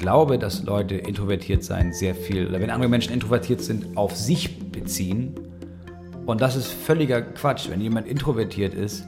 [0.00, 4.58] glaube, dass Leute introvertiert sein sehr viel, oder wenn andere Menschen introvertiert sind, auf sich
[4.70, 5.34] beziehen.
[6.26, 7.70] Und das ist völliger Quatsch.
[7.70, 9.04] Wenn jemand introvertiert ist,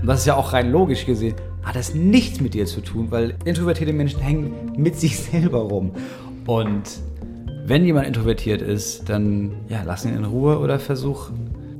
[0.00, 3.10] und das ist ja auch rein logisch gesehen, hat das nichts mit dir zu tun,
[3.10, 5.92] weil introvertierte Menschen hängen mit sich selber rum.
[6.46, 6.82] Und
[7.66, 11.30] wenn jemand introvertiert ist, dann ja, lass ihn in Ruhe oder versuch,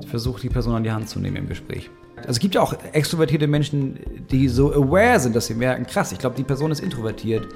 [0.09, 1.91] versuch die Person an die Hand zu nehmen im Gespräch.
[2.16, 3.98] Also es gibt ja auch extrovertierte Menschen,
[4.30, 7.46] die so aware sind, dass sie merken, krass, ich glaube, die Person ist introvertiert.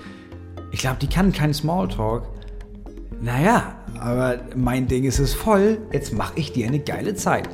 [0.72, 2.28] Ich glaube, die kann keinen Smalltalk.
[3.20, 5.78] Naja, aber mein Ding ist es voll.
[5.92, 7.48] Jetzt mache ich dir eine geile Zeit.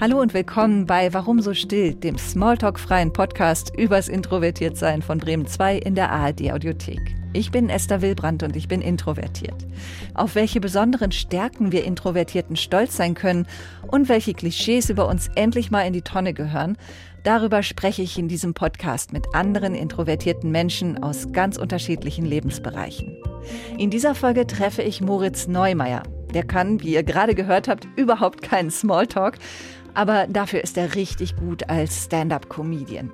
[0.00, 5.76] Hallo und willkommen bei Warum so still, dem Smalltalk-freien Podcast übers Introvertiertsein von Bremen 2
[5.76, 7.14] in der ARD Audiothek.
[7.34, 9.66] Ich bin Esther Wilbrand und ich bin introvertiert.
[10.14, 13.46] Auf welche besonderen Stärken wir Introvertierten stolz sein können
[13.86, 16.76] und welche Klischees über uns endlich mal in die Tonne gehören,
[17.24, 23.16] darüber spreche ich in diesem Podcast mit anderen introvertierten Menschen aus ganz unterschiedlichen Lebensbereichen.
[23.78, 26.02] In dieser Folge treffe ich Moritz Neumeier.
[26.34, 29.38] Der kann, wie ihr gerade gehört habt, überhaupt keinen Smalltalk,
[29.94, 33.10] aber dafür ist er richtig gut als Stand-up-Comedian.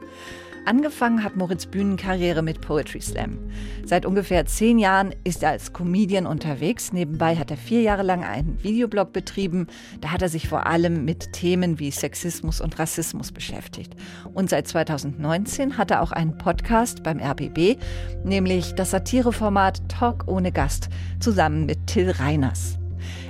[0.69, 3.38] Angefangen hat Moritz Bühnenkarriere mit Poetry Slam.
[3.86, 6.92] Seit ungefähr zehn Jahren ist er als Comedian unterwegs.
[6.92, 9.69] Nebenbei hat er vier Jahre lang einen Videoblog betrieben.
[10.02, 13.94] Da hat er sich vor allem mit Themen wie Sexismus und Rassismus beschäftigt.
[14.34, 17.78] Und seit 2019 hat er auch einen Podcast beim RBB,
[18.22, 22.78] nämlich das Satireformat Talk ohne Gast, zusammen mit Till Reiners.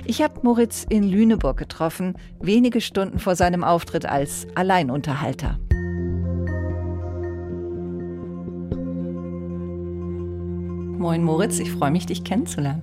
[0.03, 5.57] Ich habe Moritz in Lüneburg getroffen, wenige Stunden vor seinem Auftritt als Alleinunterhalter.
[10.99, 12.81] Moin Moritz, ich freue mich, dich kennenzulernen.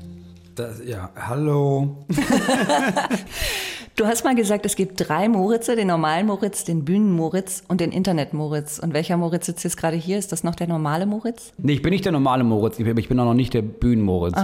[0.54, 1.98] Das, ja, hallo.
[3.96, 7.92] du hast mal gesagt, es gibt drei Moritze, den normalen Moritz, den Bühnen-Moritz und den
[7.92, 8.78] Internet-Moritz.
[8.78, 10.16] Und welcher Moritz sitzt jetzt gerade hier?
[10.16, 11.52] Ist das noch der normale Moritz?
[11.58, 14.40] Nee, ich bin nicht der normale Moritz, ich bin auch noch nicht der Bühnen-Moritz.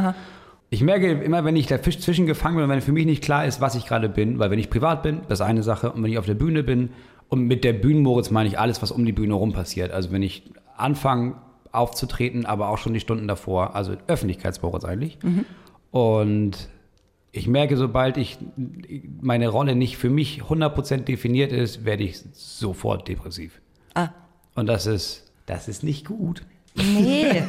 [0.68, 3.46] Ich merke immer, wenn ich da Fisch zwischengefangen bin und wenn für mich nicht klar
[3.46, 6.02] ist, was ich gerade bin, weil wenn ich privat bin, das ist eine Sache, und
[6.02, 6.90] wenn ich auf der Bühne bin,
[7.30, 9.92] und mit der Bühnenmoritz meine ich alles, was um die Bühne rum passiert.
[9.92, 11.36] Also wenn ich anfange
[11.72, 15.18] aufzutreten, aber auch schon die Stunden davor, also Öffentlichkeitsmoritz eigentlich.
[15.22, 15.44] Mhm.
[15.90, 16.68] Und
[17.32, 18.38] ich merke, sobald ich
[19.20, 23.60] meine Rolle nicht für mich 100% definiert ist, werde ich sofort depressiv.
[23.94, 24.10] Ah.
[24.54, 26.44] Und das ist, das ist nicht gut.
[26.74, 27.42] Nee,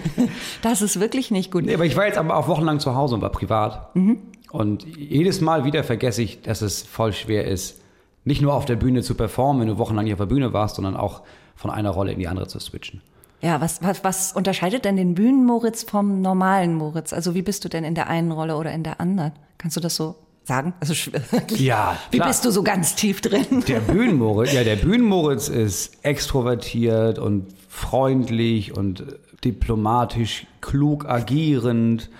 [0.62, 1.64] das ist wirklich nicht gut.
[1.64, 3.94] Nee, aber ich war jetzt aber auch wochenlang zu Hause und war privat.
[3.94, 4.18] Mhm.
[4.50, 7.80] Und jedes Mal wieder vergesse ich, dass es voll schwer ist,
[8.24, 10.76] nicht nur auf der Bühne zu performen, wenn du wochenlang nicht auf der Bühne warst,
[10.76, 11.22] sondern auch
[11.54, 13.00] von einer Rolle in die andere zu switchen.
[13.40, 17.12] Ja, was, was, was unterscheidet denn den Bühnen-Moritz vom normalen Moritz?
[17.12, 19.32] Also wie bist du denn in der einen Rolle oder in der anderen?
[19.56, 20.74] Kannst du das so sagen?
[20.80, 20.94] Also
[21.56, 22.28] ja, wie klar.
[22.28, 23.64] bist du so ganz tief drin?
[23.66, 29.04] Der Bühnenmoritz, ja, der Bühnenmoritz ist extrovertiert und freundlich und
[29.42, 32.10] diplomatisch, klug agierend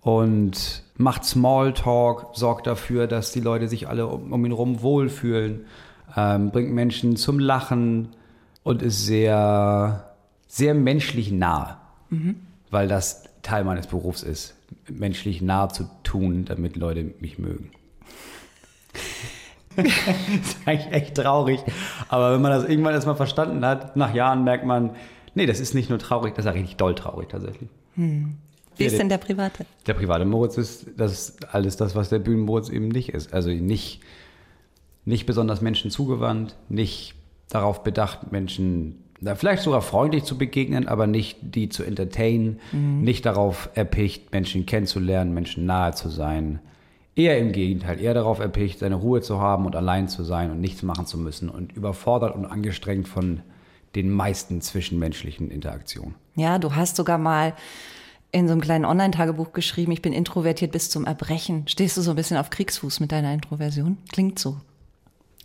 [0.00, 5.66] und macht Smalltalk, sorgt dafür, dass die Leute sich alle um, um ihn herum wohlfühlen,
[6.16, 8.08] ähm, bringt Menschen zum Lachen
[8.62, 10.13] und ist sehr,
[10.54, 12.36] sehr menschlich nah, mhm.
[12.70, 14.54] weil das Teil meines Berufs ist,
[14.88, 17.72] menschlich nah zu tun, damit Leute mich mögen.
[19.74, 21.58] das ist eigentlich echt traurig.
[22.08, 24.94] Aber wenn man das irgendwann erstmal verstanden hat, nach Jahren merkt man,
[25.34, 27.68] nee, das ist nicht nur traurig, das ist ja richtig doll traurig tatsächlich.
[27.96, 28.36] Hm.
[28.76, 29.66] Wie ist denn der private?
[29.88, 33.32] Der private Moritz ist das ist alles das, was der Bühnenmoritz eben nicht ist.
[33.32, 34.02] Also nicht,
[35.04, 37.16] nicht besonders Menschen zugewandt, nicht
[37.48, 39.03] darauf bedacht, Menschen
[39.34, 43.02] vielleicht sogar freundlich zu begegnen, aber nicht die zu entertainen, mhm.
[43.02, 46.60] nicht darauf erpicht, Menschen kennenzulernen, Menschen nahe zu sein.
[47.16, 50.60] Eher im Gegenteil, eher darauf erpicht, seine Ruhe zu haben und allein zu sein und
[50.60, 53.40] nichts machen zu müssen und überfordert und angestrengt von
[53.94, 56.16] den meisten zwischenmenschlichen Interaktionen.
[56.34, 57.54] Ja, du hast sogar mal
[58.32, 61.68] in so einem kleinen Online-Tagebuch geschrieben, ich bin introvertiert bis zum Erbrechen.
[61.68, 63.98] Stehst du so ein bisschen auf Kriegsfuß mit deiner Introversion?
[64.12, 64.56] Klingt so.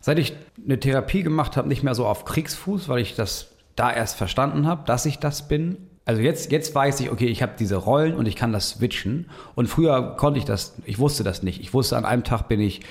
[0.01, 3.91] Seit ich eine Therapie gemacht habe, nicht mehr so auf Kriegsfuß, weil ich das da
[3.93, 5.77] erst verstanden habe, dass ich das bin.
[6.05, 9.29] Also jetzt, jetzt weiß ich, okay, ich habe diese Rollen und ich kann das switchen.
[9.55, 11.61] Und früher konnte ich das, ich wusste das nicht.
[11.61, 12.81] Ich wusste, an einem Tag bin ich,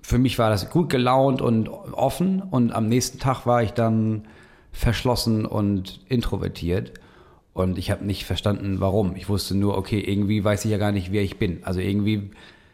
[0.00, 4.26] für mich war das gut gelaunt und offen und am nächsten Tag war ich dann
[4.70, 6.92] verschlossen und introvertiert.
[7.52, 9.14] Und ich habe nicht verstanden, warum.
[9.16, 11.62] Ich wusste nur, okay, irgendwie weiß ich ja gar nicht, wer ich bin.
[11.64, 12.30] Also irgendwie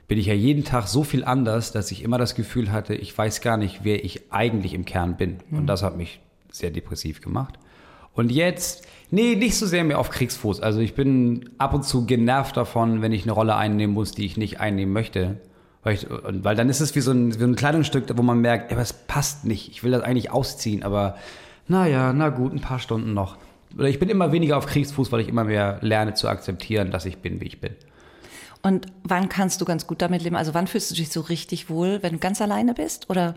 [0.06, 3.16] bin ich ja jeden Tag so viel anders, dass ich immer das Gefühl hatte, ich
[3.16, 5.38] weiß gar nicht, wer ich eigentlich im Kern bin.
[5.50, 5.58] Mhm.
[5.58, 7.58] Und das hat mich sehr depressiv gemacht.
[8.12, 10.60] Und jetzt, nee, nicht so sehr mehr auf Kriegsfuß.
[10.60, 14.26] Also ich bin ab und zu genervt davon, wenn ich eine Rolle einnehmen muss, die
[14.26, 15.40] ich nicht einnehmen möchte.
[15.84, 18.72] Weil, ich, weil dann ist es wie so, ein, wie ein Kleidungsstück, wo man merkt,
[18.72, 19.70] aber es passt nicht.
[19.70, 21.16] Ich will das eigentlich ausziehen, aber
[21.68, 23.36] naja, na gut, ein paar Stunden noch.
[23.76, 27.04] oder ich bin immer weniger auf Kriegsfuß, weil ich immer mehr lerne zu akzeptieren, dass
[27.04, 27.76] ich bin, wie ich bin.
[28.62, 30.34] Und wann kannst du ganz gut damit leben?
[30.34, 33.08] Also wann fühlst du dich so richtig wohl, wenn du ganz alleine bist?
[33.08, 33.36] Oder?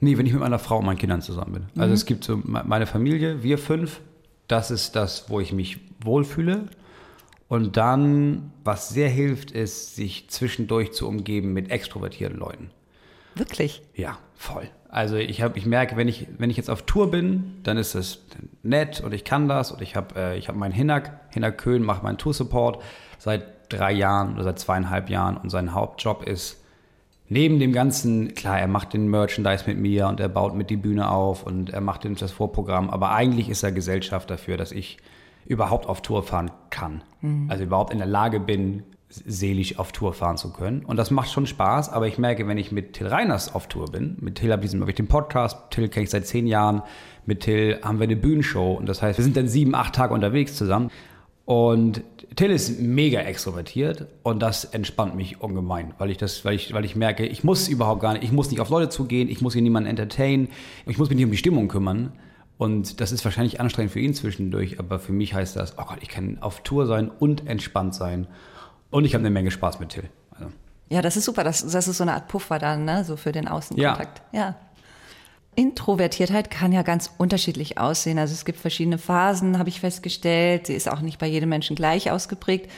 [0.00, 1.66] Nee, wenn ich mit meiner Frau und meinen Kindern zusammen bin.
[1.76, 1.94] Also mhm.
[1.94, 4.00] es gibt so meine Familie, wir fünf,
[4.48, 6.66] das ist das, wo ich mich wohlfühle.
[7.48, 12.70] Und dann, was sehr hilft, ist, sich zwischendurch zu umgeben mit extrovertierten Leuten.
[13.36, 13.82] Wirklich?
[13.94, 14.68] Ja, voll.
[14.88, 17.94] Also ich, hab, ich merke, wenn ich, wenn ich jetzt auf Tour bin, dann ist
[17.94, 18.24] es
[18.62, 22.02] nett und ich kann das und ich habe äh, hab meinen Hinak, Hinak Köhn macht
[22.02, 22.82] meinen Tour-Support
[23.18, 26.62] seit drei Jahren oder seit zweieinhalb Jahren und sein Hauptjob ist,
[27.28, 30.76] neben dem Ganzen, klar, er macht den Merchandise mit mir und er baut mit die
[30.76, 34.98] Bühne auf und er macht das Vorprogramm, aber eigentlich ist er Gesellschaft dafür, dass ich
[35.46, 37.02] überhaupt auf Tour fahren kann.
[37.20, 37.46] Mhm.
[37.50, 40.84] Also überhaupt in der Lage bin, seelisch auf Tour fahren zu können.
[40.84, 43.86] Und das macht schon Spaß, aber ich merke, wenn ich mit Till Reiners auf Tour
[43.86, 46.82] bin, mit Till habe ich, hab ich den Podcast, Till kenne ich seit zehn Jahren,
[47.24, 50.12] mit Till haben wir eine Bühnenshow und das heißt, wir sind dann sieben, acht Tage
[50.12, 50.90] unterwegs zusammen.
[51.46, 52.02] Und
[52.34, 56.84] Till ist mega extrovertiert und das entspannt mich ungemein, weil ich das, weil ich, weil
[56.84, 59.52] ich merke, ich muss überhaupt gar nicht, ich muss nicht auf Leute zugehen, ich muss
[59.52, 60.48] hier niemanden entertainen,
[60.86, 62.12] ich muss mich nicht um die Stimmung kümmern.
[62.58, 65.98] Und das ist wahrscheinlich anstrengend für ihn zwischendurch, aber für mich heißt das, oh Gott,
[66.00, 68.26] ich kann auf Tour sein und entspannt sein.
[68.90, 70.08] Und ich habe eine Menge Spaß mit Till.
[70.32, 70.50] Also.
[70.88, 71.44] Ja, das ist super.
[71.44, 73.04] Das, das ist so eine Art Puffer dann, ne?
[73.04, 74.22] so für den Außenkontakt.
[74.32, 74.40] Ja.
[74.40, 74.56] ja.
[75.56, 78.18] Introvertiertheit kann ja ganz unterschiedlich aussehen.
[78.18, 80.66] Also es gibt verschiedene Phasen, habe ich festgestellt.
[80.66, 82.70] Sie ist auch nicht bei jedem Menschen gleich ausgeprägt.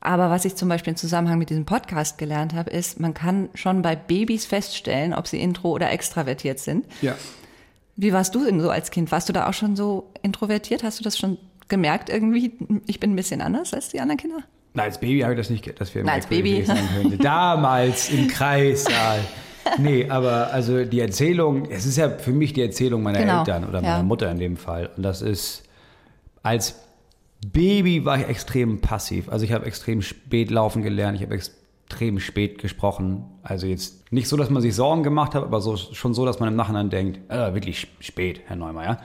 [0.00, 3.50] Aber was ich zum Beispiel im Zusammenhang mit diesem Podcast gelernt habe, ist, man kann
[3.54, 6.86] schon bei Babys feststellen, ob sie intro oder extravertiert sind.
[7.02, 7.16] Ja.
[7.96, 9.12] Wie warst du denn so als Kind?
[9.12, 10.82] Warst du da auch schon so introvertiert?
[10.82, 11.38] Hast du das schon
[11.68, 12.52] gemerkt irgendwie?
[12.86, 14.38] Ich bin ein bisschen anders als die anderen Kinder?
[14.74, 16.64] Nein, als Baby habe ich das nicht, dass wir Nein, als Baby.
[17.18, 19.20] Damals im Kreissaal.
[19.78, 23.40] Nee, aber also die Erzählung, es ist ja für mich die Erzählung meiner genau.
[23.40, 24.02] Eltern oder meiner ja.
[24.02, 24.90] Mutter in dem Fall.
[24.96, 25.64] Und das ist,
[26.42, 26.76] als
[27.46, 29.28] Baby war ich extrem passiv.
[29.28, 33.24] Also ich habe extrem spät laufen gelernt, ich habe extrem spät gesprochen.
[33.42, 36.40] Also jetzt nicht so, dass man sich Sorgen gemacht hat, aber so, schon so, dass
[36.40, 38.98] man im Nachhinein denkt, äh, wirklich spät, Herr Neumeier.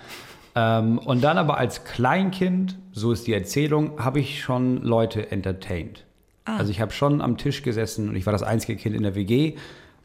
[0.55, 6.03] Ähm, und dann aber als Kleinkind, so ist die Erzählung, habe ich schon Leute entertained.
[6.45, 6.57] Ah.
[6.57, 9.15] Also ich habe schon am Tisch gesessen und ich war das einzige Kind in der
[9.15, 9.55] WG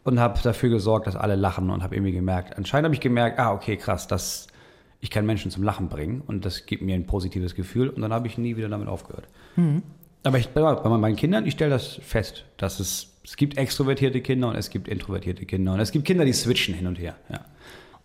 [0.04, 3.38] und habe dafür gesorgt, dass alle lachen und habe irgendwie gemerkt, anscheinend habe ich gemerkt,
[3.38, 4.48] ah, okay, krass, das,
[5.00, 8.12] ich kann Menschen zum Lachen bringen und das gibt mir ein positives Gefühl und dann
[8.12, 9.26] habe ich nie wieder damit aufgehört.
[9.56, 9.82] Mhm.
[10.24, 14.48] Aber ich, bei meinen Kindern, ich stelle das fest, dass es, es gibt extrovertierte Kinder
[14.48, 17.16] und es gibt introvertierte Kinder und es gibt Kinder, die switchen hin und her.
[17.28, 17.40] Ja.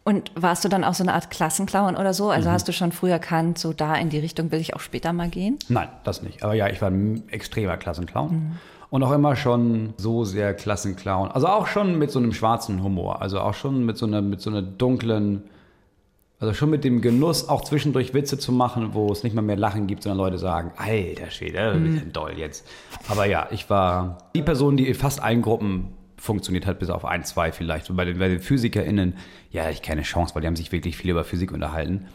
[0.03, 2.29] Und warst du dann auch so eine Art Klassenclown oder so?
[2.29, 2.53] Also mhm.
[2.53, 5.29] hast du schon früh erkannt, so da in die Richtung will ich auch später mal
[5.29, 5.59] gehen?
[5.67, 6.43] Nein, das nicht.
[6.43, 8.31] Aber ja, ich war ein extremer Klassenclown.
[8.31, 8.51] Mhm
[8.89, 11.29] und auch immer schon so sehr Klassenclown.
[11.29, 13.21] Also auch schon mit so einem schwarzen Humor.
[13.21, 15.43] Also auch schon mit so einer, mit so einer dunklen,
[16.39, 19.57] also schon mit dem Genuss, auch zwischendurch Witze zu machen, wo es nicht mal mehr
[19.57, 22.13] Lachen gibt, sondern Leute sagen, alter Schwede, ein bisschen mhm.
[22.13, 22.65] doll jetzt.
[23.09, 27.05] Aber ja, ich war die Person, die in fast allen Gruppen funktioniert hat, bis auf
[27.05, 27.89] ein, zwei vielleicht.
[27.89, 29.15] Und bei den, bei den PhysikerInnen,
[29.51, 32.07] ja, ich keine Chance, weil die haben sich wirklich viel über Physik unterhalten.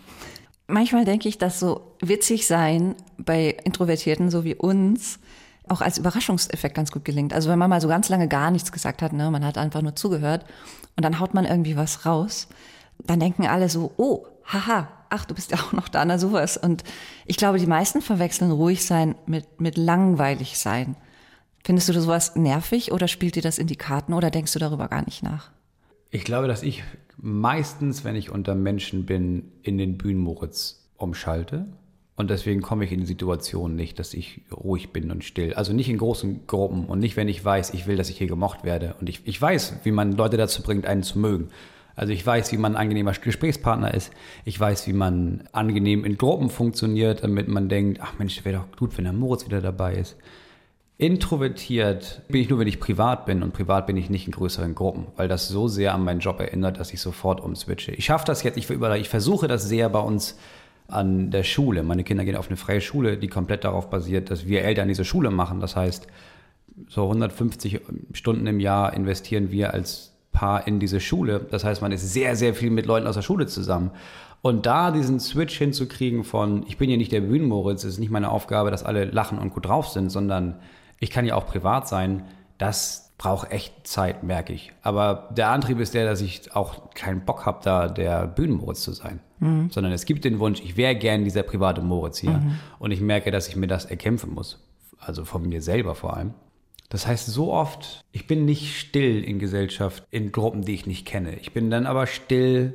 [0.69, 5.19] Manchmal denke ich, dass so witzig sein bei Introvertierten so wie uns
[5.69, 7.33] auch als Überraschungseffekt ganz gut gelingt.
[7.33, 9.83] Also wenn man mal so ganz lange gar nichts gesagt hat, ne, man hat einfach
[9.83, 10.45] nur zugehört
[10.97, 12.49] und dann haut man irgendwie was raus,
[13.05, 16.57] dann denken alle so, oh, haha, ach, du bist ja auch noch da, na sowas.
[16.57, 16.83] Und
[17.27, 20.97] ich glaube, die meisten verwechseln ruhig sein mit, mit langweilig sein.
[21.65, 24.89] Findest du sowas nervig oder spielt dir das in die Karten oder denkst du darüber
[24.89, 25.51] gar nicht nach?
[26.11, 26.83] Ich glaube, dass ich
[27.17, 31.67] meistens, wenn ich unter Menschen bin, in den Bühnenmoritz umschalte
[32.15, 35.55] und deswegen komme ich in die Situation nicht, dass ich ruhig bin und still.
[35.55, 38.27] Also nicht in großen Gruppen und nicht, wenn ich weiß, ich will, dass ich hier
[38.27, 38.95] gemocht werde.
[39.01, 41.49] Und ich, ich weiß, wie man Leute dazu bringt, einen zu mögen.
[41.97, 44.13] Also ich weiß, wie man ein angenehmer Gesprächspartner ist.
[44.45, 48.79] Ich weiß, wie man angenehm in Gruppen funktioniert, damit man denkt, ach Mensch, wäre doch
[48.79, 50.17] gut, wenn der Moritz wieder dabei ist.
[50.99, 54.75] Introvertiert bin ich nur, wenn ich privat bin und privat bin ich nicht in größeren
[54.75, 57.93] Gruppen, weil das so sehr an meinen Job erinnert, dass ich sofort umswitche.
[57.93, 60.39] Ich schaffe das jetzt, ich, ich versuche das sehr bei uns
[60.89, 61.83] an der Schule.
[61.83, 65.05] Meine Kinder gehen auf eine freie Schule, die komplett darauf basiert, dass wir Eltern diese
[65.05, 65.61] Schule machen.
[65.61, 66.07] Das heißt,
[66.89, 67.81] so 150
[68.13, 71.47] Stunden im Jahr investieren wir als Paar in diese Schule.
[71.51, 73.91] Das heißt, man ist sehr, sehr viel mit Leuten aus der Schule zusammen.
[74.41, 78.11] Und da diesen Switch hinzukriegen von, ich bin ja nicht der Bühnenmoritz, es ist nicht
[78.11, 80.57] meine Aufgabe, dass alle lachen und gut drauf sind, sondern
[80.99, 82.25] ich kann ja auch privat sein,
[82.59, 84.73] das braucht echt Zeit, merke ich.
[84.83, 88.91] Aber der Antrieb ist der, dass ich auch keinen Bock habe, da der Bühnenmoritz zu
[88.91, 89.21] sein.
[89.39, 89.71] Mhm.
[89.71, 92.33] Sondern es gibt den Wunsch, ich wäre gern dieser private Moritz hier.
[92.33, 92.57] Mhm.
[92.81, 94.59] Und ich merke, dass ich mir das erkämpfen muss.
[94.99, 96.35] Also von mir selber vor allem.
[96.89, 101.07] Das heißt, so oft, ich bin nicht still in Gesellschaft, in Gruppen, die ich nicht
[101.07, 101.37] kenne.
[101.37, 102.75] Ich bin dann aber still,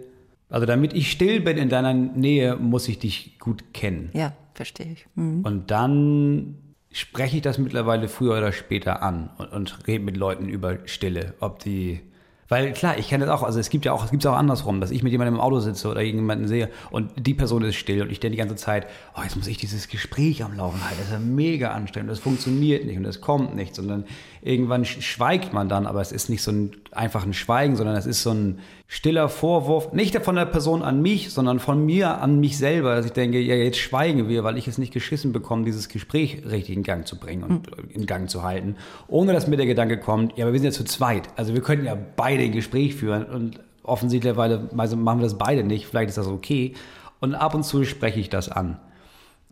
[0.50, 4.12] Also damit ich still bin in deiner Nähe, muss ich dich gut kennen.
[4.14, 5.08] Ja, verstehe ich.
[5.16, 5.42] Mhm.
[5.44, 6.56] Und dann
[6.92, 11.34] spreche ich das mittlerweile früher oder später an und, und rede mit Leuten über Stille,
[11.40, 12.02] ob die
[12.50, 14.80] weil klar, ich kenne das auch, also es gibt ja auch, es gibt auch andersrum,
[14.80, 18.02] dass ich mit jemandem im Auto sitze oder jemanden sehe und die Person ist still
[18.02, 20.98] und ich denke die ganze Zeit, oh, jetzt muss ich dieses Gespräch am Laufen halten,
[20.98, 23.80] das ist ja mega anstrengend, das funktioniert nicht und es kommt nichts.
[23.80, 24.06] Und dann
[24.42, 28.06] irgendwann schweigt man dann, aber es ist nicht so ein einfach ein Schweigen, sondern es
[28.06, 32.40] ist so ein stiller Vorwurf, nicht von der Person an mich, sondern von mir an
[32.40, 35.66] mich selber, dass ich denke, ja, jetzt schweigen wir, weil ich es nicht geschissen bekomme,
[35.66, 37.90] dieses Gespräch richtig in Gang zu bringen und mhm.
[37.90, 38.78] in Gang zu halten,
[39.10, 41.62] ohne dass mir der Gedanke kommt, ja, aber wir sind ja zu zweit, also wir
[41.62, 46.18] könnten ja beide ein Gespräch führen und offensichtlicherweise machen wir das beide nicht, vielleicht ist
[46.18, 46.74] das okay
[47.20, 48.80] und ab und zu spreche ich das an.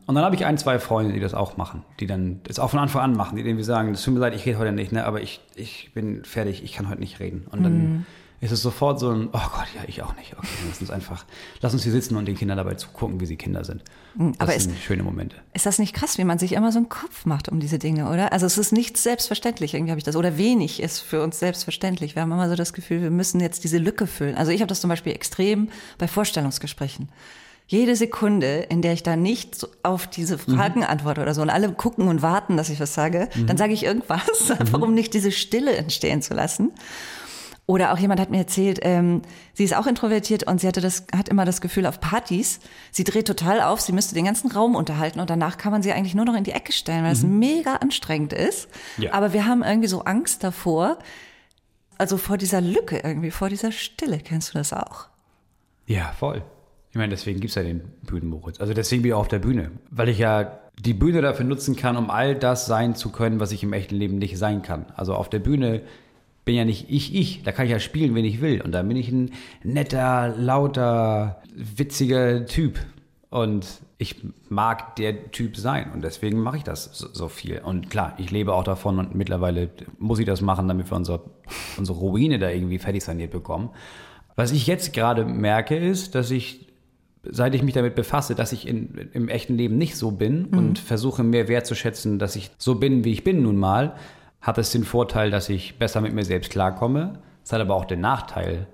[0.07, 2.69] Und dann habe ich ein, zwei Freunde, die das auch machen, die dann das auch
[2.69, 4.91] von Anfang an machen, die irgendwie sagen, es tut mir leid, ich rede heute nicht,
[4.91, 7.47] ne, aber ich, ich bin fertig, ich kann heute nicht reden.
[7.49, 8.05] Und dann mhm.
[8.41, 10.33] Ist es sofort so ein, oh Gott, ja, ich auch nicht.
[10.37, 11.25] Okay, lass uns einfach,
[11.61, 13.83] lass uns hier sitzen und den Kindern dabei zugucken, wie sie Kinder sind.
[14.15, 15.37] Mhm, das aber sind ist, schöne Momente.
[15.53, 18.09] Ist das nicht krass, wie man sich immer so einen Kopf macht um diese Dinge,
[18.09, 18.33] oder?
[18.33, 22.15] Also es ist nicht selbstverständlich, irgendwie habe ich das, oder wenig ist für uns selbstverständlich.
[22.15, 24.35] Wir haben immer so das Gefühl, wir müssen jetzt diese Lücke füllen.
[24.35, 27.09] Also ich habe das zum Beispiel extrem bei Vorstellungsgesprächen
[27.67, 30.85] jede Sekunde, in der ich da nicht auf diese Fragen mhm.
[30.85, 33.47] antworte oder so und alle gucken und warten, dass ich was sage, mhm.
[33.47, 36.71] dann sage ich irgendwas, einfach um nicht diese Stille entstehen zu lassen.
[37.67, 41.07] Oder auch jemand hat mir erzählt, ähm, sie ist auch introvertiert und sie hatte das,
[41.15, 42.59] hat immer das Gefühl auf Partys,
[42.91, 45.91] sie dreht total auf, sie müsste den ganzen Raum unterhalten und danach kann man sie
[45.91, 47.39] eigentlich nur noch in die Ecke stellen, weil es mhm.
[47.39, 48.69] mega anstrengend ist.
[48.97, 49.13] Ja.
[49.13, 50.99] Aber wir haben irgendwie so Angst davor,
[51.97, 54.19] also vor dieser Lücke irgendwie, vor dieser Stille.
[54.19, 55.07] Kennst du das auch?
[55.87, 56.43] Ja, voll.
[56.91, 58.59] Ich meine, deswegen gibt es ja den Bühnenmoritz.
[58.59, 59.71] Also deswegen bin ich auch auf der Bühne.
[59.89, 63.51] Weil ich ja die Bühne dafür nutzen kann, um all das sein zu können, was
[63.51, 64.85] ich im echten Leben nicht sein kann.
[64.95, 65.81] Also auf der Bühne
[66.45, 67.43] bin ja nicht ich, ich.
[67.43, 68.61] Da kann ich ja spielen, wenn ich will.
[68.61, 69.31] Und da bin ich ein
[69.63, 72.79] netter, lauter, witziger Typ.
[73.29, 73.65] Und
[73.97, 74.15] ich
[74.49, 75.91] mag der Typ sein.
[75.93, 77.59] Und deswegen mache ich das so, so, viel.
[77.59, 81.21] Und klar, ich lebe auch davon und mittlerweile muss ich das machen, damit wir unsere,
[81.77, 83.69] unsere Ruine da irgendwie fertig saniert bekommen.
[84.35, 86.65] Was ich jetzt gerade merke, ist, dass ich
[87.31, 90.57] seit ich mich damit befasse, dass ich in, im echten Leben nicht so bin mhm.
[90.57, 93.95] und versuche mehr wertzuschätzen, dass ich so bin, wie ich bin nun mal,
[94.45, 97.17] hat es den Vorteil, dass ich besser mit mir selbst klarkomme.
[97.43, 98.67] Es hat aber auch den Nachteil,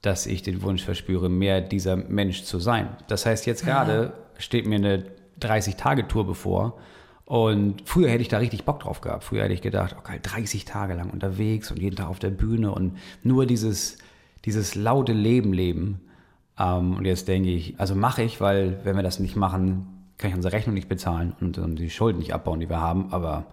[0.00, 2.90] dass ich den Wunsch verspüre, mehr dieser Mensch zu sein.
[3.08, 4.40] Das heißt, jetzt gerade ja.
[4.40, 5.04] steht mir eine
[5.40, 6.78] 30-Tage-Tour bevor.
[7.24, 9.24] Und früher hätte ich da richtig Bock drauf gehabt.
[9.24, 12.70] Früher hätte ich gedacht, okay, 30 Tage lang unterwegs und jeden Tag auf der Bühne
[12.70, 13.98] und nur dieses,
[14.44, 16.02] dieses laute Leben leben.
[16.56, 20.30] Ähm, und jetzt denke ich, also mache ich, weil wenn wir das nicht machen, kann
[20.30, 23.12] ich unsere Rechnung nicht bezahlen und, und die Schulden nicht abbauen, die wir haben.
[23.12, 23.46] Aber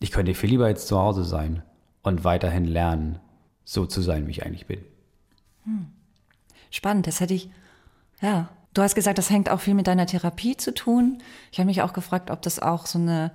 [0.00, 1.62] ich könnte viel lieber jetzt zu Hause sein
[2.02, 3.18] und weiterhin lernen,
[3.64, 4.80] so zu sein, wie ich eigentlich bin.
[5.64, 5.86] Hm.
[6.70, 7.50] Spannend, das hätte ich,
[8.20, 8.48] ja.
[8.74, 11.22] Du hast gesagt, das hängt auch viel mit deiner Therapie zu tun.
[11.50, 13.32] Ich habe mich auch gefragt, ob das auch so eine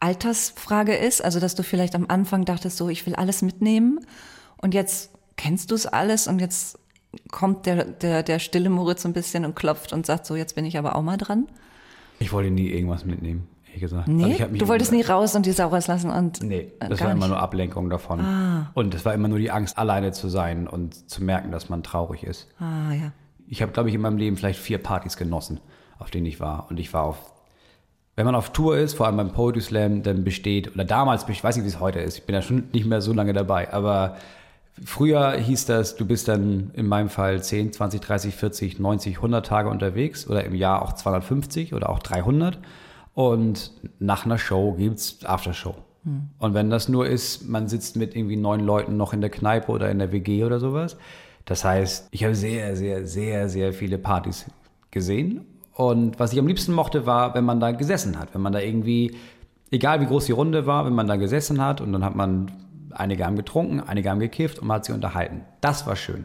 [0.00, 4.00] Altersfrage ist, also dass du vielleicht am Anfang dachtest, so ich will alles mitnehmen
[4.56, 6.78] und jetzt kennst du es alles und jetzt
[7.30, 10.64] kommt der, der, der stille Moritz ein bisschen und klopft und sagt so, jetzt bin
[10.64, 11.48] ich aber auch mal dran?
[12.20, 14.08] Ich wollte nie irgendwas mitnehmen, ehrlich gesagt.
[14.08, 17.20] Nee, also du wolltest nie raus und die Sau rauslassen und Nee, das war immer
[17.20, 17.28] nicht.
[17.28, 18.20] nur Ablenkung davon.
[18.20, 18.70] Ah.
[18.74, 21.82] Und es war immer nur die Angst, alleine zu sein und zu merken, dass man
[21.82, 22.48] traurig ist.
[22.58, 23.12] Ah, ja.
[23.46, 25.60] Ich habe, glaube ich, in meinem Leben vielleicht vier Partys genossen,
[25.98, 26.66] auf denen ich war.
[26.70, 27.32] Und ich war auf
[28.16, 31.44] wenn man auf Tour ist, vor allem beim Poetry Slam, dann besteht, oder damals, ich
[31.44, 33.72] weiß nicht, wie es heute ist, ich bin ja schon nicht mehr so lange dabei,
[33.72, 34.16] aber
[34.84, 39.44] Früher hieß das, du bist dann in meinem Fall 10, 20, 30, 40, 90, 100
[39.44, 42.58] Tage unterwegs oder im Jahr auch 250 oder auch 300.
[43.18, 45.74] Und nach einer Show gibt's Aftershow.
[46.04, 46.28] Hm.
[46.38, 49.72] Und wenn das nur ist, man sitzt mit irgendwie neun Leuten noch in der Kneipe
[49.72, 50.96] oder in der WG oder sowas.
[51.44, 54.46] Das heißt, ich habe sehr, sehr, sehr, sehr viele Partys
[54.92, 55.46] gesehen.
[55.72, 58.34] Und was ich am liebsten mochte, war, wenn man da gesessen hat.
[58.34, 59.16] Wenn man da irgendwie,
[59.72, 62.52] egal wie groß die Runde war, wenn man da gesessen hat und dann hat man
[62.90, 65.42] Einige haben getrunken, einige haben gekifft und man hat sich unterhalten.
[65.60, 66.24] Das war schön.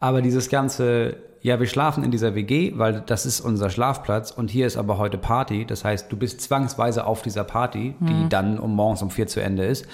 [0.00, 4.50] Aber dieses ganze, ja, wir schlafen in dieser WG, weil das ist unser Schlafplatz und
[4.50, 5.64] hier ist aber heute Party.
[5.64, 8.28] Das heißt, du bist zwangsweise auf dieser Party, die mhm.
[8.28, 9.86] dann um morgens um vier zu Ende ist.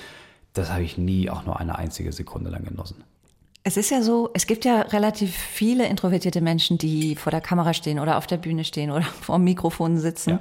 [0.55, 3.05] Das habe ich nie auch nur eine einzige Sekunde lang genossen.
[3.63, 7.73] Es ist ja so, es gibt ja relativ viele introvertierte Menschen, die vor der Kamera
[7.73, 10.31] stehen oder auf der Bühne stehen oder vor dem Mikrofon sitzen.
[10.31, 10.41] Ja.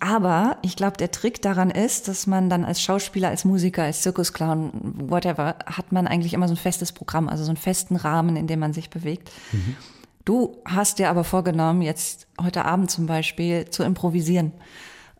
[0.00, 4.02] Aber ich glaube, der Trick daran ist, dass man dann als Schauspieler, als Musiker, als
[4.02, 4.70] Zirkusclown,
[5.10, 8.46] whatever, hat man eigentlich immer so ein festes Programm, also so einen festen Rahmen, in
[8.46, 9.32] dem man sich bewegt.
[9.50, 9.76] Mhm.
[10.28, 14.52] Du hast dir aber vorgenommen, jetzt heute Abend zum Beispiel zu improvisieren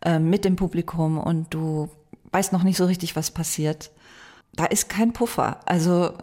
[0.03, 1.89] äh, mit dem Publikum und du
[2.31, 3.89] weißt noch nicht so richtig, was passiert.
[4.53, 5.61] Da ist kein Puffer.
[5.65, 6.13] Also